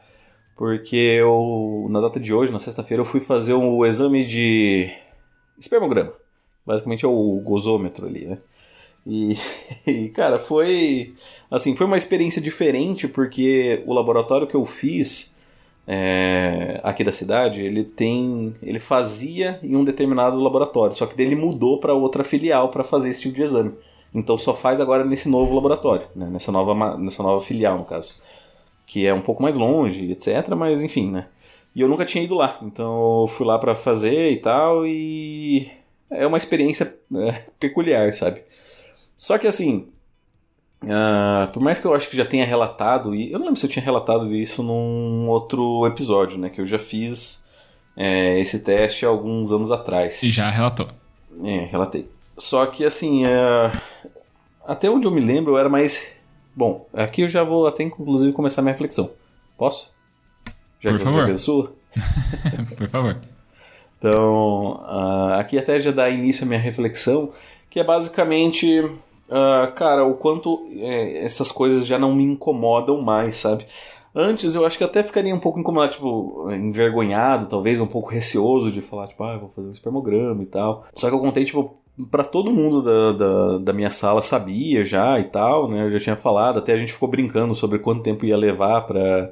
Porque 0.56 0.96
eu, 0.96 1.86
na 1.88 2.00
data 2.02 2.20
de 2.20 2.34
hoje, 2.34 2.52
na 2.52 2.60
sexta-feira, 2.60 3.00
eu 3.00 3.06
fui 3.06 3.20
fazer 3.20 3.54
o 3.54 3.78
um 3.78 3.86
exame 3.86 4.24
de 4.24 4.92
espermograma. 5.58 6.19
Basicamente 6.70 7.04
é 7.04 7.08
o 7.08 7.40
gozômetro 7.44 8.06
ali, 8.06 8.26
né? 8.26 8.38
E, 9.04 9.36
e, 9.86 10.08
cara, 10.10 10.38
foi 10.38 11.14
assim, 11.50 11.74
foi 11.74 11.86
uma 11.86 11.96
experiência 11.96 12.40
diferente 12.40 13.08
porque 13.08 13.82
o 13.86 13.92
laboratório 13.92 14.46
que 14.46 14.54
eu 14.54 14.64
fiz 14.64 15.34
é, 15.86 16.80
aqui 16.84 17.02
da 17.02 17.12
cidade, 17.12 17.62
ele 17.62 17.82
tem, 17.82 18.54
ele 18.62 18.78
fazia 18.78 19.58
em 19.60 19.74
um 19.74 19.84
determinado 19.84 20.38
laboratório, 20.38 20.96
só 20.96 21.06
que 21.06 21.16
dele 21.16 21.34
mudou 21.34 21.80
para 21.80 21.92
outra 21.92 22.22
filial 22.22 22.68
para 22.68 22.84
fazer 22.84 23.10
esse 23.10 23.22
tipo 23.22 23.34
de 23.34 23.42
exame. 23.42 23.74
Então 24.14 24.38
só 24.38 24.54
faz 24.54 24.80
agora 24.80 25.04
nesse 25.04 25.28
novo 25.28 25.52
laboratório, 25.52 26.06
né? 26.14 26.28
nessa 26.30 26.52
nova 26.52 26.96
nessa 26.96 27.22
nova 27.24 27.44
filial 27.44 27.78
no 27.78 27.84
caso, 27.84 28.22
que 28.86 29.04
é 29.04 29.12
um 29.12 29.20
pouco 29.20 29.42
mais 29.42 29.56
longe, 29.56 30.12
etc. 30.12 30.48
Mas 30.56 30.82
enfim, 30.82 31.10
né? 31.10 31.26
E 31.74 31.80
eu 31.80 31.88
nunca 31.88 32.04
tinha 32.04 32.22
ido 32.22 32.34
lá, 32.34 32.58
então 32.62 33.22
eu 33.22 33.26
fui 33.26 33.46
lá 33.46 33.58
para 33.58 33.74
fazer 33.74 34.30
e 34.32 34.36
tal 34.36 34.86
e 34.86 35.70
é 36.10 36.26
uma 36.26 36.36
experiência 36.36 36.94
é, 37.14 37.32
peculiar, 37.58 38.12
sabe? 38.12 38.42
Só 39.16 39.38
que 39.38 39.46
assim, 39.46 39.88
uh, 40.82 41.50
por 41.52 41.62
mais 41.62 41.78
que 41.78 41.86
eu 41.86 41.94
acho 41.94 42.08
que 42.08 42.16
já 42.16 42.24
tenha 42.24 42.44
relatado, 42.44 43.14
e 43.14 43.32
eu 43.32 43.38
não 43.38 43.46
lembro 43.46 43.60
se 43.60 43.66
eu 43.66 43.70
tinha 43.70 43.84
relatado 43.84 44.34
isso 44.34 44.62
num 44.62 45.28
outro 45.28 45.86
episódio, 45.86 46.38
né? 46.38 46.50
Que 46.50 46.60
eu 46.60 46.66
já 46.66 46.78
fiz 46.78 47.44
é, 47.96 48.40
esse 48.40 48.60
teste 48.64 49.04
alguns 49.04 49.52
anos 49.52 49.70
atrás. 49.70 50.22
E 50.22 50.32
já 50.32 50.48
relatou. 50.48 50.88
É, 51.44 51.66
relatei. 51.66 52.08
Só 52.36 52.66
que 52.66 52.84
assim, 52.84 53.24
uh, 53.26 53.70
até 54.66 54.90
onde 54.90 55.06
eu 55.06 55.10
me 55.10 55.20
lembro, 55.20 55.52
eu 55.52 55.58
era 55.58 55.68
mais. 55.68 56.14
Bom, 56.56 56.86
aqui 56.92 57.22
eu 57.22 57.28
já 57.28 57.44
vou 57.44 57.66
até 57.66 57.82
inclusive 57.82 58.32
começar 58.32 58.62
minha 58.62 58.72
reflexão. 58.72 59.10
Posso? 59.56 59.92
Já 60.80 60.90
Por 60.90 60.98
que 60.98 61.04
favor. 61.04 61.28
eu 61.28 61.38
sua? 61.38 61.74
Por 62.76 62.88
favor. 62.88 63.20
Então, 64.00 64.80
uh, 64.82 65.34
aqui 65.38 65.58
até 65.58 65.78
já 65.78 65.90
dá 65.90 66.08
início 66.08 66.44
à 66.44 66.46
minha 66.46 66.58
reflexão, 66.58 67.30
que 67.68 67.78
é 67.78 67.84
basicamente 67.84 68.90
uh, 69.30 69.72
cara, 69.74 70.04
o 70.04 70.14
quanto 70.14 70.66
é, 70.78 71.18
essas 71.24 71.52
coisas 71.52 71.86
já 71.86 71.98
não 71.98 72.14
me 72.14 72.24
incomodam 72.24 73.02
mais, 73.02 73.36
sabe? 73.36 73.66
Antes 74.14 74.54
eu 74.54 74.64
acho 74.66 74.78
que 74.78 74.82
até 74.82 75.02
ficaria 75.02 75.34
um 75.34 75.38
pouco 75.38 75.60
incomodado, 75.60 75.92
tipo, 75.92 76.50
envergonhado, 76.50 77.46
talvez 77.46 77.80
um 77.80 77.86
pouco 77.86 78.08
receoso 78.08 78.70
de 78.72 78.80
falar, 78.80 79.06
tipo, 79.06 79.22
ah, 79.22 79.38
vou 79.38 79.50
fazer 79.50 79.68
um 79.68 79.72
espermograma 79.72 80.42
e 80.42 80.46
tal. 80.46 80.84
Só 80.96 81.08
que 81.08 81.14
eu 81.14 81.20
contei, 81.20 81.44
tipo, 81.44 81.76
para 82.10 82.24
todo 82.24 82.50
mundo 82.50 82.82
da, 82.82 83.12
da, 83.12 83.58
da, 83.58 83.72
minha 83.72 83.90
sala 83.90 84.22
sabia 84.22 84.84
já 84.84 85.20
e 85.20 85.24
tal, 85.24 85.68
né? 85.68 85.84
Eu 85.84 85.90
já 85.90 86.00
tinha 86.00 86.16
falado, 86.16 86.58
até 86.58 86.72
a 86.72 86.78
gente 86.78 86.92
ficou 86.92 87.08
brincando 87.08 87.54
sobre 87.54 87.78
quanto 87.78 88.02
tempo 88.02 88.24
ia 88.24 88.36
levar 88.36 88.82
pra 88.82 89.30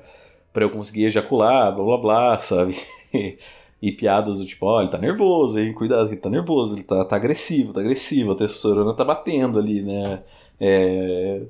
eu 0.57 0.71
conseguir 0.71 1.07
ejacular, 1.07 1.75
blá 1.75 1.85
blá 1.85 1.99
blá, 1.99 2.39
sabe? 2.39 2.77
E 3.81 3.93
piadas 3.93 4.39
do 4.39 4.45
tipo, 4.45 4.67
ó, 4.67 4.79
oh, 4.79 4.81
ele 4.81 4.91
tá 4.91 4.99
nervoso, 4.99 5.59
hein? 5.59 5.73
Cuidado, 5.73 6.09
ele 6.09 6.17
tá 6.17 6.29
nervoso, 6.29 6.75
ele 6.75 6.83
tá, 6.83 7.05
tá 7.05 7.17
agressivo, 7.17 7.73
tá 7.73 7.81
agressivo, 7.81 8.33
a 8.33 8.35
testosterona 8.35 8.93
tá 8.93 9.05
batendo 9.05 9.59
ali, 9.59 9.83
né? 9.83 10.23
É, 10.61 11.43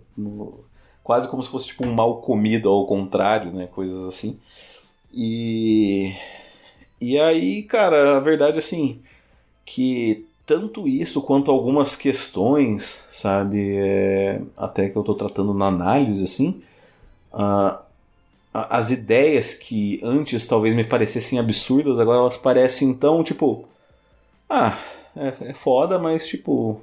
quase 1.03 1.29
como 1.31 1.43
se 1.43 1.49
fosse 1.49 1.69
tipo 1.69 1.87
um 1.87 1.95
mal 1.95 2.21
comido 2.21 2.69
ao 2.69 2.87
contrário, 2.87 3.53
né? 3.53 3.67
Coisas 3.69 4.05
assim. 4.05 4.39
E. 5.13 6.15
E 7.01 7.19
aí, 7.19 7.63
cara, 7.63 8.17
a 8.17 8.21
verdade 8.21 8.59
assim, 8.59 9.01
que 9.65 10.27
tanto 10.45 10.89
isso 10.89 11.23
quanto 11.23 11.51
algumas 11.51 11.95
questões, 11.95 13.05
sabe, 13.11 13.77
é, 13.77 14.43
até 14.57 14.89
que 14.89 14.97
eu 14.97 15.05
tô 15.05 15.15
tratando 15.15 15.55
na 15.55 15.67
análise, 15.67 16.25
assim, 16.25 16.63
uh, 17.33 17.79
as 18.71 18.91
ideias 18.91 19.55
que 19.55 20.01
antes 20.03 20.47
talvez 20.47 20.75
me 20.75 20.85
parecessem 20.85 21.39
absurdas, 21.39 21.99
agora 21.99 22.19
elas 22.19 22.37
parecem 22.37 22.95
tão, 22.95 23.23
tipo. 23.23 23.69
Ah, 24.49 24.77
é, 25.17 25.51
é 25.51 25.55
foda, 25.55 25.99
mas 25.99 26.27
tipo. 26.27 26.81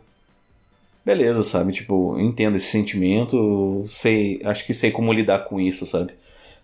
Beleza, 1.05 1.43
sabe? 1.43 1.71
Tipo, 1.71 2.19
entendo 2.19 2.57
esse 2.57 2.67
sentimento, 2.67 3.85
sei, 3.89 4.41
acho 4.43 4.65
que 4.65 4.73
sei 4.73 4.89
como 4.91 5.13
lidar 5.13 5.45
com 5.45 5.59
isso, 5.59 5.85
sabe? 5.85 6.13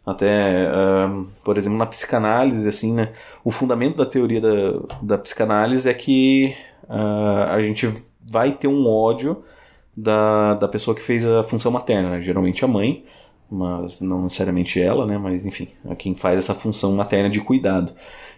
Até, 0.05 0.67
uh, 0.67 1.27
por 1.43 1.57
exemplo, 1.57 1.77
na 1.77 1.85
psicanálise, 1.85 2.67
assim, 2.67 2.91
né? 2.91 3.13
O 3.43 3.51
fundamento 3.51 3.97
da 3.97 4.05
teoria 4.05 4.41
da, 4.41 4.49
da 5.01 5.17
psicanálise 5.19 5.87
é 5.87 5.93
que 5.93 6.55
uh, 6.89 7.51
a 7.51 7.61
gente 7.61 7.93
vai 8.19 8.51
ter 8.51 8.67
um 8.67 8.87
ódio 8.87 9.43
da, 9.95 10.55
da 10.55 10.67
pessoa 10.67 10.95
que 10.95 11.01
fez 11.01 11.25
a 11.25 11.43
função 11.43 11.71
materna, 11.71 12.11
né? 12.11 12.21
geralmente 12.21 12.63
a 12.63 12.67
mãe, 12.67 13.03
mas 13.51 13.99
não 13.99 14.23
necessariamente 14.23 14.81
ela, 14.81 15.05
né? 15.05 15.17
Mas 15.17 15.45
enfim, 15.45 15.67
a 15.89 15.95
quem 15.95 16.15
faz 16.15 16.37
essa 16.37 16.55
função 16.55 16.93
materna 16.93 17.29
de 17.29 17.41
cuidado. 17.41 17.93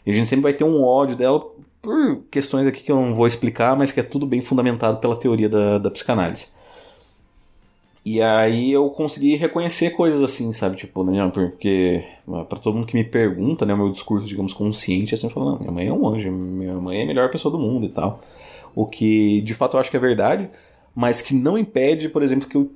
E 0.06 0.12
a 0.12 0.14
gente 0.14 0.28
sempre 0.28 0.44
vai 0.44 0.54
ter 0.54 0.64
um 0.64 0.84
ódio 0.84 1.16
dela 1.16 1.46
por 1.82 2.24
questões 2.32 2.66
aqui 2.66 2.82
que 2.82 2.92
eu 2.92 2.96
não 2.96 3.14
vou 3.14 3.28
explicar, 3.28 3.76
mas 3.76 3.92
que 3.92 4.00
é 4.00 4.04
tudo 4.04 4.26
bem 4.26 4.42
fundamentado 4.42 4.98
pela 4.98 5.16
teoria 5.16 5.48
da, 5.48 5.78
da 5.78 5.92
psicanálise. 5.92 6.48
E 8.06 8.22
aí 8.22 8.72
eu 8.72 8.90
consegui 8.90 9.36
reconhecer 9.36 9.92
coisas 9.92 10.22
assim, 10.22 10.52
sabe? 10.52 10.76
Tipo, 10.76 11.04
né? 11.06 11.30
Porque 11.34 12.04
para 12.26 12.60
todo 12.60 12.74
mundo 12.76 12.88
que 12.88 12.96
me 12.96 13.04
pergunta, 13.04 13.66
né? 13.66 13.74
O 13.74 13.78
meu 13.78 13.92
discurso, 13.92 14.28
digamos, 14.28 14.52
consciente, 14.52 15.14
assim, 15.14 15.30
falando, 15.30 15.60
minha 15.60 15.72
mãe 15.72 15.88
é 15.88 15.94
um 15.94 16.08
anjo, 16.08 16.32
minha 16.32 16.74
mãe 16.80 17.00
é 17.00 17.04
a 17.04 17.06
melhor 17.06 17.30
pessoa 17.30 17.52
do 17.52 17.60
mundo 17.60 17.86
e 17.86 17.90
tal. 17.90 18.20
O 18.76 18.86
que 18.86 19.42
de 19.42 19.54
fato 19.54 19.78
eu 19.78 19.80
acho 19.80 19.92
que 19.92 19.98
é 19.98 20.00
verdade, 20.00 20.50
mas 20.96 21.22
que 21.22 21.34
não 21.34 21.58
impede, 21.58 22.10
por 22.10 22.24
exemplo, 22.24 22.48
que 22.48 22.58
eu 22.58 22.72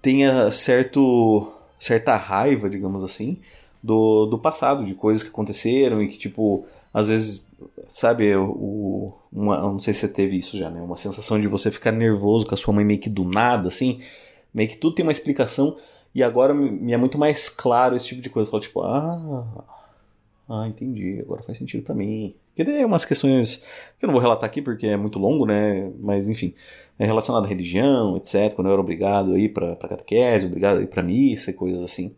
tenha 0.00 0.50
certo 0.50 1.52
certa 1.78 2.16
raiva, 2.16 2.70
digamos 2.70 3.04
assim, 3.04 3.38
do, 3.82 4.26
do 4.26 4.38
passado, 4.38 4.84
de 4.84 4.94
coisas 4.94 5.22
que 5.22 5.28
aconteceram 5.28 6.02
e 6.02 6.08
que, 6.08 6.16
tipo, 6.16 6.64
às 6.92 7.08
vezes, 7.08 7.44
sabe, 7.86 8.34
o, 8.34 9.12
uma, 9.30 9.60
não 9.60 9.78
sei 9.78 9.92
se 9.92 10.00
você 10.00 10.08
teve 10.08 10.38
isso 10.38 10.56
já, 10.56 10.70
né? 10.70 10.80
Uma 10.80 10.96
sensação 10.96 11.38
de 11.38 11.46
você 11.46 11.70
ficar 11.70 11.92
nervoso 11.92 12.46
com 12.46 12.54
a 12.54 12.56
sua 12.56 12.72
mãe 12.72 12.84
meio 12.84 13.00
que 13.00 13.10
do 13.10 13.24
nada, 13.24 13.68
assim, 13.68 14.00
meio 14.52 14.68
que 14.68 14.76
tudo 14.76 14.94
tem 14.94 15.04
uma 15.04 15.12
explicação 15.12 15.76
e 16.14 16.22
agora 16.22 16.54
me 16.54 16.92
é 16.92 16.96
muito 16.96 17.18
mais 17.18 17.48
claro 17.48 17.96
esse 17.96 18.06
tipo 18.06 18.22
de 18.22 18.30
coisa. 18.30 18.48
Eu 18.48 18.50
falo, 18.52 18.62
tipo, 18.62 18.80
ah, 18.82 19.64
ah, 20.48 20.68
entendi, 20.68 21.20
agora 21.20 21.42
faz 21.42 21.58
sentido 21.58 21.82
para 21.82 21.94
mim. 21.94 22.34
Que 22.54 22.62
daí 22.64 22.82
é 22.82 22.86
umas 22.86 23.04
questões 23.04 23.62
que 23.98 24.04
eu 24.04 24.06
não 24.06 24.12
vou 24.14 24.22
relatar 24.22 24.44
aqui 24.44 24.62
porque 24.62 24.86
é 24.86 24.96
muito 24.96 25.18
longo, 25.18 25.44
né? 25.44 25.90
Mas 26.00 26.28
enfim, 26.28 26.54
é 26.98 27.04
relacionado 27.04 27.44
à 27.44 27.48
religião, 27.48 28.16
etc. 28.16 28.54
Quando 28.54 28.68
eu 28.68 28.72
era 28.72 28.80
obrigado 28.80 29.34
a 29.34 29.38
ir 29.38 29.50
pra, 29.50 29.74
pra 29.76 29.88
catequese, 29.88 30.46
obrigado 30.46 30.78
a 30.78 30.82
ir 30.82 30.86
pra 30.86 31.02
missa 31.02 31.50
e 31.50 31.54
coisas 31.54 31.82
assim. 31.82 32.14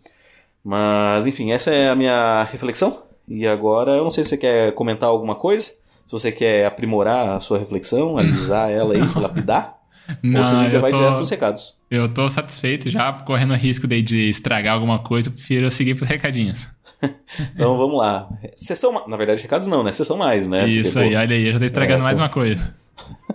Mas 0.63 1.27
enfim, 1.27 1.53
essa 1.53 1.71
é 1.71 1.89
a 1.89 1.97
minha 1.97 2.43
reflexão. 2.45 3.03
E 3.29 3.47
agora 3.47 3.93
eu 3.93 4.05
não 4.05 4.11
sei 4.11 4.25
se 4.25 4.31
você 4.31 4.37
quer 4.37 4.73
comentar 4.73 5.09
alguma 5.09 5.35
coisa, 5.35 5.67
se 5.67 6.13
você 6.13 6.31
quer 6.31 6.67
aprimorar 6.67 7.37
a 7.37 7.41
sua 7.41 7.59
reflexão, 7.59 8.17
alisar 8.17 8.71
ela 8.73 8.95
aí, 8.95 9.01
lapidar. 9.15 9.76
Não, 10.23 10.41
Ou 10.41 10.47
seja, 10.47 10.59
a 10.59 10.63
gente 10.63 10.73
já 10.73 10.79
vai 10.81 10.91
tô, 10.91 10.97
direto 10.99 11.15
pros 11.15 11.31
recados. 11.31 11.77
Eu 11.91 12.09
tô 12.13 12.29
satisfeito 12.29 12.91
já, 12.91 13.13
correndo 13.13 13.53
o 13.53 13.57
risco 13.57 13.87
de, 13.87 14.03
de 14.03 14.29
estragar 14.29 14.75
alguma 14.75 14.99
coisa, 14.99 15.29
eu 15.29 15.33
prefiro 15.33 15.71
seguir 15.71 15.95
pros 15.95 16.09
recadinhos. 16.09 16.69
então 17.55 17.77
vamos 17.77 17.99
lá. 17.99 18.29
Sessão, 18.57 19.07
na 19.07 19.17
verdade, 19.17 19.43
recados 19.43 19.67
não, 19.69 19.83
né? 19.83 19.93
Sessão 19.93 20.17
mais, 20.17 20.49
né? 20.49 20.69
Isso 20.69 20.95
Porque, 20.95 21.09
aí, 21.09 21.15
pô, 21.15 21.19
olha 21.19 21.37
aí, 21.37 21.53
já 21.53 21.59
tô 21.59 21.65
estragando 21.65 22.01
é, 22.01 22.03
mais 22.03 22.19
uma 22.19 22.29
coisa. 22.29 22.77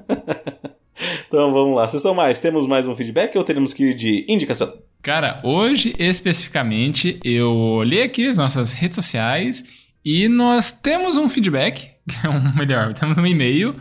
então 1.28 1.52
vamos 1.52 1.76
lá. 1.76 1.88
Sessão 1.88 2.14
mais, 2.14 2.40
temos 2.40 2.66
mais 2.66 2.88
um 2.88 2.96
feedback 2.96 3.38
ou 3.38 3.44
teremos 3.44 3.74
que 3.74 3.84
ir 3.84 3.94
de 3.94 4.26
indicação? 4.28 4.74
Cara, 5.02 5.40
hoje 5.44 5.96
especificamente 5.98 7.20
eu 7.24 7.52
olhei 7.52 8.04
aqui 8.04 8.28
as 8.28 8.38
nossas 8.38 8.74
redes 8.74 8.96
sociais 8.96 9.64
e 10.06 10.28
nós 10.28 10.72
temos 10.72 11.18
um 11.18 11.28
feedback, 11.28 11.92
que 12.08 12.28
é 12.28 12.30
um 12.30 12.56
melhor, 12.56 12.94
temos 12.94 13.18
um 13.18 13.26
e-mail 13.26 13.76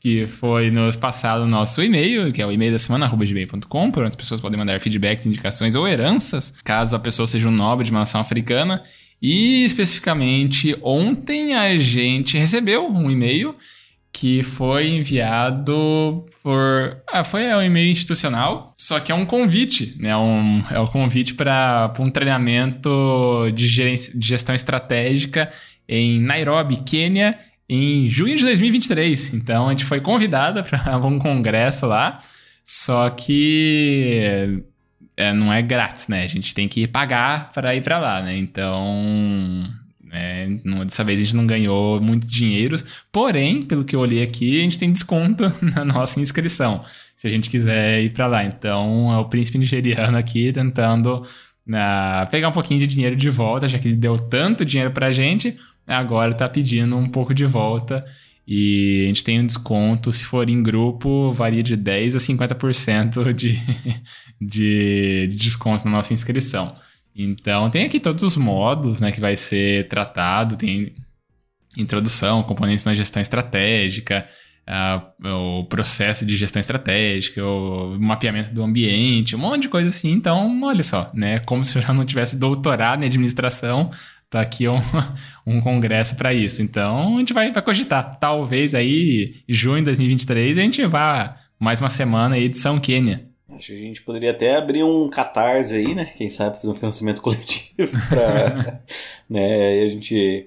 que 0.00 0.26
foi 0.26 0.70
nos 0.70 0.96
passado 0.96 1.42
o 1.42 1.46
nosso 1.46 1.82
e-mail, 1.82 2.32
que 2.32 2.40
é 2.40 2.46
o 2.46 2.50
e-mail 2.50 2.72
da 2.72 2.78
semana, 2.78 3.06
gmail.com, 3.06 3.90
por 3.90 4.00
onde 4.00 4.08
as 4.08 4.16
pessoas 4.16 4.40
podem 4.40 4.58
mandar 4.58 4.80
feedbacks, 4.80 5.26
indicações 5.26 5.76
ou 5.76 5.86
heranças, 5.86 6.54
caso 6.64 6.96
a 6.96 6.98
pessoa 6.98 7.26
seja 7.26 7.48
um 7.48 7.52
nobre 7.52 7.84
de 7.84 7.90
uma 7.90 8.00
nação 8.00 8.20
africana. 8.20 8.82
E 9.20 9.62
especificamente 9.64 10.74
ontem 10.82 11.54
a 11.54 11.76
gente 11.76 12.38
recebeu 12.38 12.88
um 12.88 13.10
e-mail 13.10 13.54
que 14.12 14.42
foi 14.42 14.88
enviado 14.88 16.26
por. 16.42 16.96
Ah, 17.06 17.22
foi 17.22 17.46
um 17.54 17.62
e-mail 17.62 17.90
institucional, 17.90 18.72
só 18.74 18.98
que 18.98 19.12
é 19.12 19.14
um 19.14 19.26
convite, 19.26 19.94
né? 19.98 20.16
Um, 20.16 20.62
é 20.70 20.80
um 20.80 20.86
convite 20.86 21.34
para 21.34 21.92
um 21.98 22.10
treinamento 22.10 23.50
de, 23.54 23.68
de 23.68 24.26
gestão 24.26 24.54
estratégica 24.54 25.50
em 25.88 26.20
Nairobi, 26.20 26.76
Quênia, 26.76 27.38
em 27.70 28.08
junho 28.08 28.34
de 28.34 28.42
2023. 28.42 29.34
Então 29.34 29.68
a 29.68 29.70
gente 29.70 29.84
foi 29.84 30.00
convidada 30.00 30.60
para 30.64 30.98
um 30.98 31.20
congresso 31.20 31.86
lá, 31.86 32.18
só 32.64 33.08
que 33.10 34.64
é, 35.16 35.32
não 35.32 35.52
é 35.52 35.62
grátis, 35.62 36.08
né? 36.08 36.24
A 36.24 36.28
gente 36.28 36.52
tem 36.52 36.66
que 36.66 36.88
pagar 36.88 37.52
para 37.52 37.74
ir 37.76 37.82
para 37.82 37.98
lá, 37.98 38.22
né? 38.22 38.36
Então, 38.36 39.64
é, 40.10 40.48
dessa 40.84 41.04
vez 41.04 41.20
a 41.20 41.22
gente 41.22 41.36
não 41.36 41.46
ganhou 41.46 42.00
muitos 42.00 42.30
dinheiros, 42.30 42.84
porém, 43.12 43.62
pelo 43.62 43.84
que 43.84 43.94
eu 43.94 44.00
olhei 44.00 44.22
aqui, 44.22 44.58
a 44.58 44.62
gente 44.62 44.78
tem 44.78 44.90
desconto 44.90 45.52
na 45.62 45.84
nossa 45.84 46.20
inscrição, 46.20 46.84
se 47.16 47.28
a 47.28 47.30
gente 47.30 47.48
quiser 47.48 48.02
ir 48.02 48.10
para 48.10 48.26
lá. 48.26 48.44
Então, 48.44 49.12
é 49.12 49.18
o 49.18 49.26
príncipe 49.26 49.58
nigeriano 49.58 50.18
aqui 50.18 50.50
tentando 50.52 51.22
uh, 51.22 52.30
pegar 52.30 52.48
um 52.48 52.52
pouquinho 52.52 52.80
de 52.80 52.88
dinheiro 52.88 53.14
de 53.14 53.30
volta, 53.30 53.68
já 53.68 53.78
que 53.78 53.86
ele 53.86 53.96
deu 53.96 54.18
tanto 54.18 54.64
dinheiro 54.64 54.90
pra 54.90 55.12
gente, 55.12 55.56
agora 55.96 56.30
está 56.30 56.48
pedindo 56.48 56.96
um 56.96 57.08
pouco 57.08 57.34
de 57.34 57.44
volta. 57.44 58.04
E 58.46 59.02
a 59.04 59.06
gente 59.08 59.22
tem 59.22 59.38
um 59.38 59.46
desconto, 59.46 60.12
se 60.12 60.24
for 60.24 60.48
em 60.48 60.62
grupo, 60.62 61.30
varia 61.32 61.62
de 61.62 61.76
10% 61.76 62.16
a 62.16 62.18
50% 62.18 63.32
de, 63.32 63.58
de, 64.40 65.28
de 65.28 65.36
desconto 65.36 65.84
na 65.84 65.92
nossa 65.92 66.12
inscrição. 66.12 66.74
Então, 67.14 67.68
tem 67.70 67.84
aqui 67.84 68.00
todos 68.00 68.22
os 68.24 68.36
módulos 68.36 69.00
né, 69.00 69.12
que 69.12 69.20
vai 69.20 69.36
ser 69.36 69.86
tratado, 69.88 70.56
tem 70.56 70.92
introdução, 71.76 72.42
componentes 72.42 72.84
na 72.84 72.94
gestão 72.94 73.20
estratégica, 73.20 74.26
uh, 74.68 75.60
o 75.60 75.64
processo 75.66 76.24
de 76.24 76.36
gestão 76.36 76.60
estratégica, 76.60 77.44
o 77.44 77.96
mapeamento 78.00 78.52
do 78.52 78.62
ambiente, 78.62 79.36
um 79.36 79.38
monte 79.38 79.62
de 79.62 79.68
coisa 79.68 79.88
assim. 79.88 80.10
Então, 80.10 80.60
olha 80.62 80.82
só, 80.82 81.10
né, 81.14 81.38
como 81.40 81.64
se 81.64 81.76
eu 81.76 81.82
já 81.82 81.92
não 81.92 82.04
tivesse 82.04 82.36
doutorado 82.36 83.02
em 83.02 83.06
administração, 83.06 83.90
tá 84.30 84.40
aqui 84.40 84.68
um, 84.68 84.78
um 85.44 85.60
congresso 85.60 86.14
para 86.16 86.32
isso. 86.32 86.62
Então, 86.62 87.16
a 87.16 87.18
gente 87.18 87.34
vai, 87.34 87.50
vai 87.50 87.62
cogitar. 87.62 88.16
Talvez 88.18 88.74
aí, 88.74 89.34
junho 89.48 89.78
de 89.78 89.86
2023, 89.86 90.56
a 90.56 90.62
gente 90.62 90.86
vá 90.86 91.36
mais 91.58 91.80
uma 91.80 91.90
semana 91.90 92.36
aí 92.36 92.48
de 92.48 92.56
São 92.56 92.78
Quênia. 92.78 93.28
Acho 93.50 93.66
que 93.66 93.74
a 93.74 93.78
gente 93.78 94.02
poderia 94.02 94.30
até 94.30 94.56
abrir 94.56 94.84
um 94.84 95.10
catarse 95.10 95.74
aí, 95.74 95.94
né? 95.94 96.12
Quem 96.16 96.30
sabe 96.30 96.56
fazer 96.56 96.70
um 96.70 96.74
financiamento 96.74 97.20
coletivo 97.20 97.90
pra, 98.08 98.80
né? 99.28 99.68
Aí 99.68 99.84
a 99.84 99.88
gente 99.88 100.46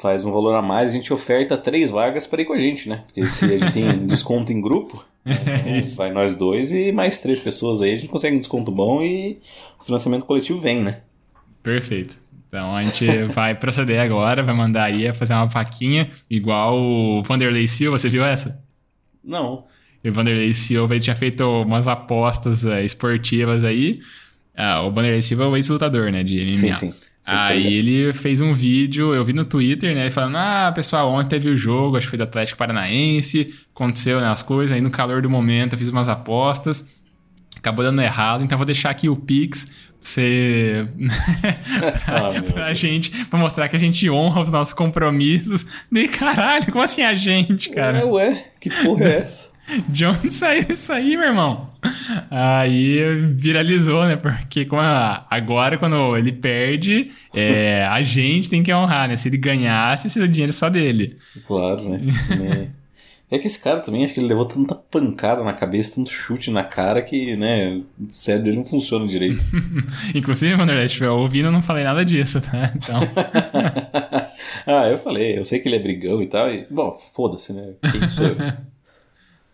faz 0.00 0.24
um 0.24 0.32
valor 0.32 0.54
a 0.54 0.62
mais, 0.62 0.90
a 0.90 0.92
gente 0.94 1.12
oferta 1.12 1.56
três 1.56 1.90
vagas 1.90 2.26
para 2.26 2.40
ir 2.40 2.46
com 2.46 2.54
a 2.54 2.58
gente, 2.58 2.88
né? 2.88 3.04
Porque 3.06 3.22
se 3.28 3.44
a 3.44 3.58
gente 3.58 3.72
tem 3.72 4.06
desconto 4.06 4.50
em 4.50 4.60
grupo, 4.60 5.04
então 5.24 5.94
vai 5.94 6.10
nós 6.10 6.34
dois 6.34 6.72
e 6.72 6.90
mais 6.90 7.20
três 7.20 7.38
pessoas 7.38 7.82
aí, 7.82 7.92
a 7.92 7.96
gente 7.96 8.08
consegue 8.08 8.34
um 8.34 8.40
desconto 8.40 8.72
bom 8.72 9.02
e 9.02 9.38
o 9.78 9.84
financiamento 9.84 10.24
coletivo 10.24 10.58
vem, 10.58 10.82
né? 10.82 11.02
Perfeito. 11.62 12.18
Então 12.52 12.76
a 12.76 12.80
gente 12.82 13.06
vai 13.32 13.54
proceder 13.54 13.98
agora, 13.98 14.42
vai 14.42 14.54
mandar 14.54 14.84
aí 14.84 15.10
fazer 15.14 15.32
uma 15.32 15.46
vaquinha, 15.46 16.06
igual 16.28 16.78
o 16.78 17.22
Vanderlei 17.22 17.66
Silva, 17.66 17.96
você 17.96 18.10
viu 18.10 18.22
essa? 18.22 18.62
Não. 19.24 19.64
E 20.04 20.10
o 20.10 20.12
Vanderlei 20.12 20.52
Silva 20.52 21.00
tinha 21.00 21.16
feito 21.16 21.42
umas 21.44 21.88
apostas 21.88 22.62
uh, 22.62 22.80
esportivas 22.80 23.64
aí. 23.64 24.00
Ah, 24.54 24.82
o 24.82 24.92
Vanderlei 24.92 25.22
Silva 25.22 25.44
é 25.44 25.46
o 25.46 25.56
ex-lutador, 25.56 26.12
né, 26.12 26.22
de 26.22 26.44
MMA. 26.44 26.52
Sim, 26.52 26.74
sim. 26.74 26.94
Aí 27.26 27.72
ele 27.72 28.12
fez 28.12 28.42
um 28.42 28.52
vídeo, 28.52 29.14
eu 29.14 29.24
vi 29.24 29.32
no 29.32 29.46
Twitter, 29.46 29.94
né? 29.94 30.10
Falando, 30.10 30.36
ah, 30.36 30.70
pessoal, 30.74 31.10
ontem 31.10 31.30
teve 31.30 31.48
o 31.48 31.56
jogo, 31.56 31.96
acho 31.96 32.06
que 32.06 32.10
foi 32.10 32.18
do 32.18 32.24
Atlético 32.24 32.58
Paranaense, 32.58 33.54
aconteceu 33.74 34.20
né, 34.20 34.28
as 34.28 34.42
coisas, 34.42 34.74
aí 34.74 34.82
no 34.82 34.90
calor 34.90 35.22
do 35.22 35.30
momento 35.30 35.72
eu 35.72 35.78
fiz 35.78 35.88
umas 35.88 36.08
apostas, 36.08 36.92
acabou 37.56 37.82
dando 37.82 38.02
errado, 38.02 38.44
então 38.44 38.58
vou 38.58 38.66
deixar 38.66 38.90
aqui 38.90 39.08
o 39.08 39.16
Pix 39.16 39.70
você. 40.08 40.86
pra, 42.04 42.28
ah, 42.28 42.42
pra 42.42 42.74
gente, 42.74 43.24
pra 43.26 43.38
mostrar 43.38 43.68
que 43.68 43.76
a 43.76 43.78
gente 43.78 44.08
honra 44.10 44.40
os 44.40 44.52
nossos 44.52 44.74
compromissos. 44.74 45.66
De 45.90 46.08
caralho, 46.08 46.70
como 46.72 46.84
assim 46.84 47.02
a 47.02 47.14
gente, 47.14 47.70
cara? 47.70 48.06
Ué, 48.06 48.28
ué, 48.28 48.46
que 48.60 48.70
porra 48.70 49.04
é 49.04 49.18
essa? 49.18 49.52
De 49.88 50.04
onde 50.04 50.30
saiu 50.30 50.66
isso 50.70 50.92
aí, 50.92 51.16
meu 51.16 51.28
irmão? 51.28 51.70
Aí 52.30 52.98
viralizou, 53.30 54.04
né? 54.06 54.16
Porque 54.16 54.66
a, 54.72 55.26
agora, 55.30 55.78
quando 55.78 56.16
ele 56.16 56.32
perde, 56.32 57.10
é, 57.32 57.84
a 57.84 58.02
gente 58.02 58.50
tem 58.50 58.62
que 58.62 58.72
honrar, 58.72 59.08
né? 59.08 59.16
Se 59.16 59.28
ele 59.28 59.38
ganhasse, 59.38 60.10
seria 60.10 60.28
dinheiro 60.28 60.52
só 60.52 60.68
dele. 60.68 61.16
Claro, 61.46 61.88
né? 61.88 62.00
É 63.32 63.38
que 63.38 63.46
esse 63.46 63.58
cara 63.58 63.80
também, 63.80 64.04
acho 64.04 64.12
que 64.12 64.20
ele 64.20 64.28
levou 64.28 64.44
tanta 64.44 64.74
pancada 64.74 65.42
na 65.42 65.54
cabeça, 65.54 65.94
tanto 65.94 66.10
chute 66.10 66.50
na 66.50 66.62
cara 66.62 67.00
que, 67.00 67.34
né, 67.34 67.80
o 67.98 68.12
cérebro 68.12 68.44
dele 68.44 68.56
não 68.58 68.64
funciona 68.64 69.06
direito. 69.06 69.42
Inclusive, 70.14 70.54
Wanderlei, 70.54 70.86
se 70.86 70.92
estiver 70.92 71.08
ouvindo, 71.08 71.46
eu 71.46 71.52
não 71.52 71.62
falei 71.62 71.82
nada 71.82 72.04
disso, 72.04 72.42
tá? 72.42 72.70
Então... 72.76 73.00
ah, 74.68 74.86
eu 74.86 74.98
falei, 74.98 75.38
eu 75.38 75.46
sei 75.46 75.60
que 75.60 75.68
ele 75.68 75.76
é 75.76 75.78
brigão 75.78 76.20
e 76.20 76.26
tal, 76.26 76.52
e, 76.52 76.66
bom, 76.70 77.00
foda-se, 77.14 77.54
né? 77.54 77.72
Quem 77.80 78.10
sou 78.10 78.26
eu? 78.26 78.36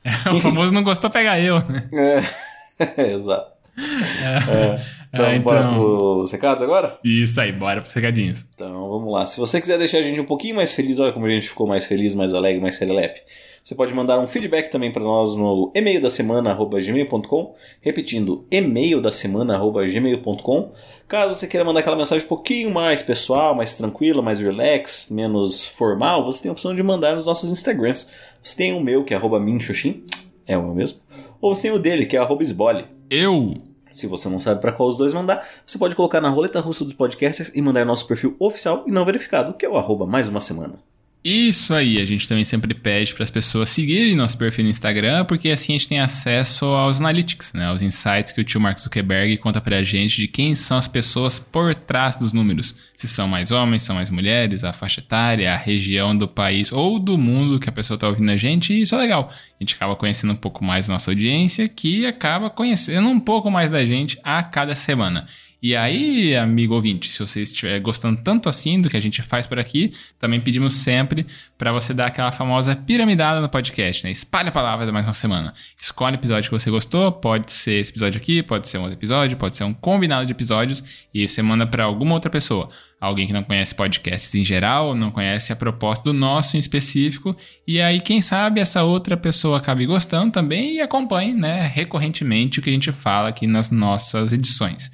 É, 0.04 0.30
o 0.30 0.40
famoso 0.40 0.72
não 0.72 0.82
gostou 0.82 1.10
pegar 1.10 1.38
eu, 1.38 1.58
né? 1.68 1.86
É, 1.92 3.12
exato. 3.12 3.52
É. 3.76 4.80
Então, 5.12 5.26
é, 5.26 5.36
então, 5.36 5.42
bora 5.42 5.68
pros 5.68 6.32
recados 6.32 6.62
agora? 6.62 6.98
Isso 7.02 7.40
aí, 7.40 7.52
bora 7.52 7.80
pros 7.80 7.92
recadinhos. 7.92 8.44
Então, 8.54 8.88
vamos 8.88 9.12
lá. 9.12 9.24
Se 9.24 9.38
você 9.38 9.60
quiser 9.60 9.78
deixar 9.78 9.98
a 9.98 10.02
gente 10.02 10.20
um 10.20 10.24
pouquinho 10.24 10.56
mais 10.56 10.72
feliz, 10.72 10.98
olha 10.98 11.12
como 11.12 11.26
a 11.26 11.30
gente 11.30 11.48
ficou 11.48 11.66
mais 11.66 11.86
feliz, 11.86 12.14
mais 12.14 12.34
alegre, 12.34 12.60
mais 12.60 12.76
serelepe. 12.76 13.20
Você 13.68 13.74
pode 13.74 13.92
mandar 13.92 14.18
um 14.18 14.26
feedback 14.26 14.70
também 14.70 14.90
para 14.90 15.02
nós 15.02 15.34
no 15.34 15.70
e-mail 15.74 16.00
da 16.00 16.08
semana 16.08 16.54
gmail.com, 16.54 17.54
repetindo 17.82 18.46
e-mail 18.50 19.00
da 19.00 19.12
semana 19.12 19.58
gmail.com. 19.58 20.72
Caso 21.06 21.34
você 21.34 21.46
queira 21.46 21.66
mandar 21.66 21.80
aquela 21.80 21.96
mensagem 21.96 22.24
um 22.24 22.28
pouquinho 22.28 22.70
mais 22.70 23.02
pessoal, 23.02 23.54
mais 23.54 23.74
tranquila, 23.74 24.22
mais 24.22 24.40
relax, 24.40 25.08
menos 25.10 25.66
formal, 25.66 26.24
você 26.24 26.42
tem 26.42 26.48
a 26.48 26.52
opção 26.52 26.74
de 26.74 26.82
mandar 26.82 27.14
nos 27.14 27.26
nossos 27.26 27.50
Instagrams. 27.50 28.10
Você 28.42 28.56
tem 28.56 28.72
o 28.72 28.80
meu, 28.80 29.04
que 29.04 29.12
é 29.12 29.18
minxoxin, 29.38 30.02
é 30.46 30.56
o 30.56 30.62
meu 30.62 30.74
mesmo, 30.74 31.00
ou 31.38 31.54
você 31.54 31.68
tem 31.68 31.70
o 31.70 31.78
dele, 31.78 32.06
que 32.06 32.16
é 32.16 32.26
esbole. 32.40 32.86
Eu! 33.10 33.67
Se 33.98 34.06
você 34.06 34.28
não 34.28 34.38
sabe 34.38 34.60
para 34.60 34.70
qual 34.70 34.88
os 34.88 34.96
dois 34.96 35.12
mandar, 35.12 35.44
você 35.66 35.76
pode 35.76 35.96
colocar 35.96 36.20
na 36.20 36.28
roleta 36.28 36.60
russa 36.60 36.84
dos 36.84 36.94
podcasts 36.94 37.50
e 37.52 37.60
mandar 37.60 37.84
nosso 37.84 38.06
perfil 38.06 38.36
oficial 38.38 38.84
e 38.86 38.92
não 38.92 39.04
verificado, 39.04 39.54
que 39.54 39.66
é 39.66 39.68
o 39.68 39.76
arroba 39.76 40.06
mais 40.06 40.28
uma 40.28 40.40
semana. 40.40 40.87
Isso 41.24 41.74
aí, 41.74 42.00
a 42.00 42.04
gente 42.04 42.28
também 42.28 42.44
sempre 42.44 42.72
pede 42.72 43.12
para 43.12 43.24
as 43.24 43.30
pessoas 43.30 43.70
seguirem 43.70 44.14
nosso 44.14 44.38
perfil 44.38 44.64
no 44.64 44.70
Instagram, 44.70 45.24
porque 45.24 45.50
assim 45.50 45.74
a 45.74 45.76
gente 45.76 45.88
tem 45.88 45.98
acesso 45.98 46.64
aos 46.66 47.00
analytics, 47.00 47.52
né, 47.52 47.66
aos 47.66 47.82
insights 47.82 48.32
que 48.32 48.40
o 48.40 48.44
tio 48.44 48.60
Mark 48.60 48.78
Zuckerberg 48.78 49.36
conta 49.38 49.60
para 49.60 49.78
a 49.78 49.82
gente 49.82 50.20
de 50.20 50.28
quem 50.28 50.54
são 50.54 50.78
as 50.78 50.86
pessoas 50.86 51.38
por 51.38 51.74
trás 51.74 52.14
dos 52.14 52.32
números. 52.32 52.72
Se 52.94 53.08
são 53.08 53.26
mais 53.26 53.50
homens, 53.50 53.82
são 53.82 53.96
mais 53.96 54.10
mulheres, 54.10 54.62
a 54.62 54.72
faixa 54.72 55.00
etária, 55.00 55.52
a 55.52 55.56
região 55.56 56.16
do 56.16 56.28
país 56.28 56.70
ou 56.70 57.00
do 57.00 57.18
mundo 57.18 57.58
que 57.58 57.68
a 57.68 57.72
pessoa 57.72 57.96
está 57.96 58.06
ouvindo 58.06 58.30
a 58.30 58.36
gente, 58.36 58.72
e 58.72 58.82
isso 58.82 58.94
é 58.94 58.98
legal. 58.98 59.28
A 59.28 59.62
gente 59.62 59.74
acaba 59.74 59.96
conhecendo 59.96 60.32
um 60.32 60.36
pouco 60.36 60.64
mais 60.64 60.86
nossa 60.86 61.10
audiência, 61.10 61.66
que 61.66 62.06
acaba 62.06 62.48
conhecendo 62.48 63.08
um 63.08 63.18
pouco 63.18 63.50
mais 63.50 63.72
da 63.72 63.84
gente 63.84 64.16
a 64.22 64.40
cada 64.40 64.74
semana. 64.76 65.26
E 65.60 65.74
aí, 65.74 66.36
amigo 66.36 66.72
ouvinte, 66.74 67.10
se 67.10 67.18
você 67.18 67.42
estiver 67.42 67.80
gostando 67.80 68.22
tanto 68.22 68.48
assim 68.48 68.80
do 68.80 68.88
que 68.88 68.96
a 68.96 69.00
gente 69.00 69.20
faz 69.22 69.44
por 69.44 69.58
aqui, 69.58 69.90
também 70.16 70.40
pedimos 70.40 70.74
sempre 70.74 71.26
para 71.56 71.72
você 71.72 71.92
dar 71.92 72.06
aquela 72.06 72.30
famosa 72.30 72.76
piramidada 72.76 73.40
no 73.40 73.48
podcast, 73.48 74.04
né? 74.04 74.10
Espalhe 74.12 74.50
a 74.50 74.52
palavra 74.52 74.86
da 74.86 74.92
mais 74.92 75.04
uma 75.04 75.12
semana. 75.12 75.52
Escolhe 75.76 76.14
o 76.14 76.20
episódio 76.20 76.48
que 76.48 76.56
você 76.56 76.70
gostou, 76.70 77.10
pode 77.10 77.50
ser 77.50 77.80
esse 77.80 77.90
episódio 77.90 78.20
aqui, 78.20 78.40
pode 78.40 78.68
ser 78.68 78.78
um 78.78 78.82
outro 78.82 78.96
episódio, 78.96 79.36
pode 79.36 79.56
ser 79.56 79.64
um 79.64 79.74
combinado 79.74 80.24
de 80.24 80.30
episódios 80.30 81.08
e 81.12 81.26
você 81.26 81.42
manda 81.42 81.66
para 81.66 81.82
alguma 81.82 82.14
outra 82.14 82.30
pessoa. 82.30 82.68
Alguém 83.00 83.26
que 83.26 83.32
não 83.32 83.42
conhece 83.42 83.74
podcasts 83.74 84.32
em 84.36 84.44
geral, 84.44 84.94
não 84.94 85.10
conhece 85.10 85.52
a 85.52 85.56
proposta 85.56 86.04
do 86.04 86.12
nosso 86.12 86.56
em 86.56 86.60
específico, 86.60 87.36
e 87.66 87.80
aí 87.80 88.00
quem 88.00 88.22
sabe 88.22 88.60
essa 88.60 88.84
outra 88.84 89.16
pessoa 89.16 89.58
acabe 89.58 89.84
gostando 89.86 90.30
também 90.30 90.76
e 90.76 90.80
acompanhe, 90.80 91.32
né, 91.32 91.66
recorrentemente 91.66 92.60
o 92.60 92.62
que 92.62 92.70
a 92.70 92.72
gente 92.72 92.92
fala 92.92 93.28
aqui 93.28 93.46
nas 93.46 93.72
nossas 93.72 94.32
edições. 94.32 94.90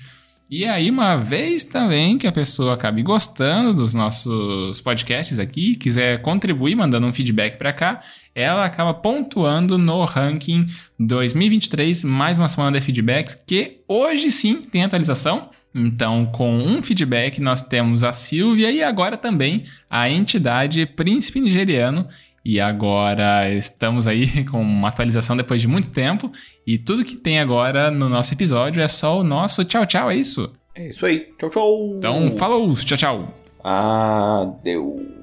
E 0.51 0.67
aí, 0.67 0.91
uma 0.91 1.17
vez 1.17 1.65
também 1.65 2.19
que 2.19 2.27
a 2.27 2.33
pessoa 2.33 2.75
acabe 2.75 3.03
gostando 3.03 3.73
dos 3.73 3.95
nossos 3.95 4.79
podcasts 4.83 5.39
aqui, 5.39 5.75
quiser 5.75 6.21
contribuir 6.21 6.75
mandando 6.77 7.07
um 7.07 7.13
feedback 7.13 7.57
para 7.57 7.73
cá, 7.73 8.03
ela 8.35 8.67
acaba 8.67 8.93
pontuando 8.93 9.79
no 9.79 10.05
ranking 10.05 10.67
2023, 11.01 12.05
mais 12.05 12.37
uma 12.37 12.47
semana 12.47 12.79
de 12.79 12.85
feedbacks, 12.85 13.35
que 13.47 13.79
hoje 13.89 14.31
sim 14.31 14.57
tem 14.57 14.85
atualização. 14.85 15.49
Então, 15.75 16.27
com 16.27 16.59
um 16.59 16.83
feedback, 16.83 17.41
nós 17.41 17.63
temos 17.63 18.05
a 18.05 18.13
Silvia 18.13 18.71
e 18.71 18.83
agora 18.83 19.17
também 19.17 19.65
a 19.89 20.11
entidade 20.11 20.85
Príncipe 20.87 21.41
Nigeriano. 21.41 22.07
E 22.45 22.61
agora 22.61 23.51
estamos 23.51 24.07
aí 24.07 24.45
com 24.51 24.61
uma 24.61 24.89
atualização 24.89 25.37
depois 25.37 25.61
de 25.61 25.69
muito 25.69 25.89
tempo. 25.89 26.31
E 26.67 26.77
tudo 26.77 27.05
que 27.05 27.17
tem 27.17 27.39
agora 27.41 27.91
no 27.91 28.09
nosso 28.09 28.35
episódio 28.35 28.83
é 28.83 28.89
só 28.89 29.19
o 29.19 29.25
nosso 29.25 29.65
tchau, 29.65 29.87
tchau, 29.87 30.11
é 30.11 30.17
isso? 30.17 30.53
É 30.75 30.89
isso 30.89 31.07
aí. 31.07 31.33
Tchau, 31.39 31.51
tchau. 31.51 31.95
Então, 31.97 32.31
falou, 32.33 32.75
tchau, 32.75 32.99
tchau. 32.99 33.35
Adeus. 33.63 35.15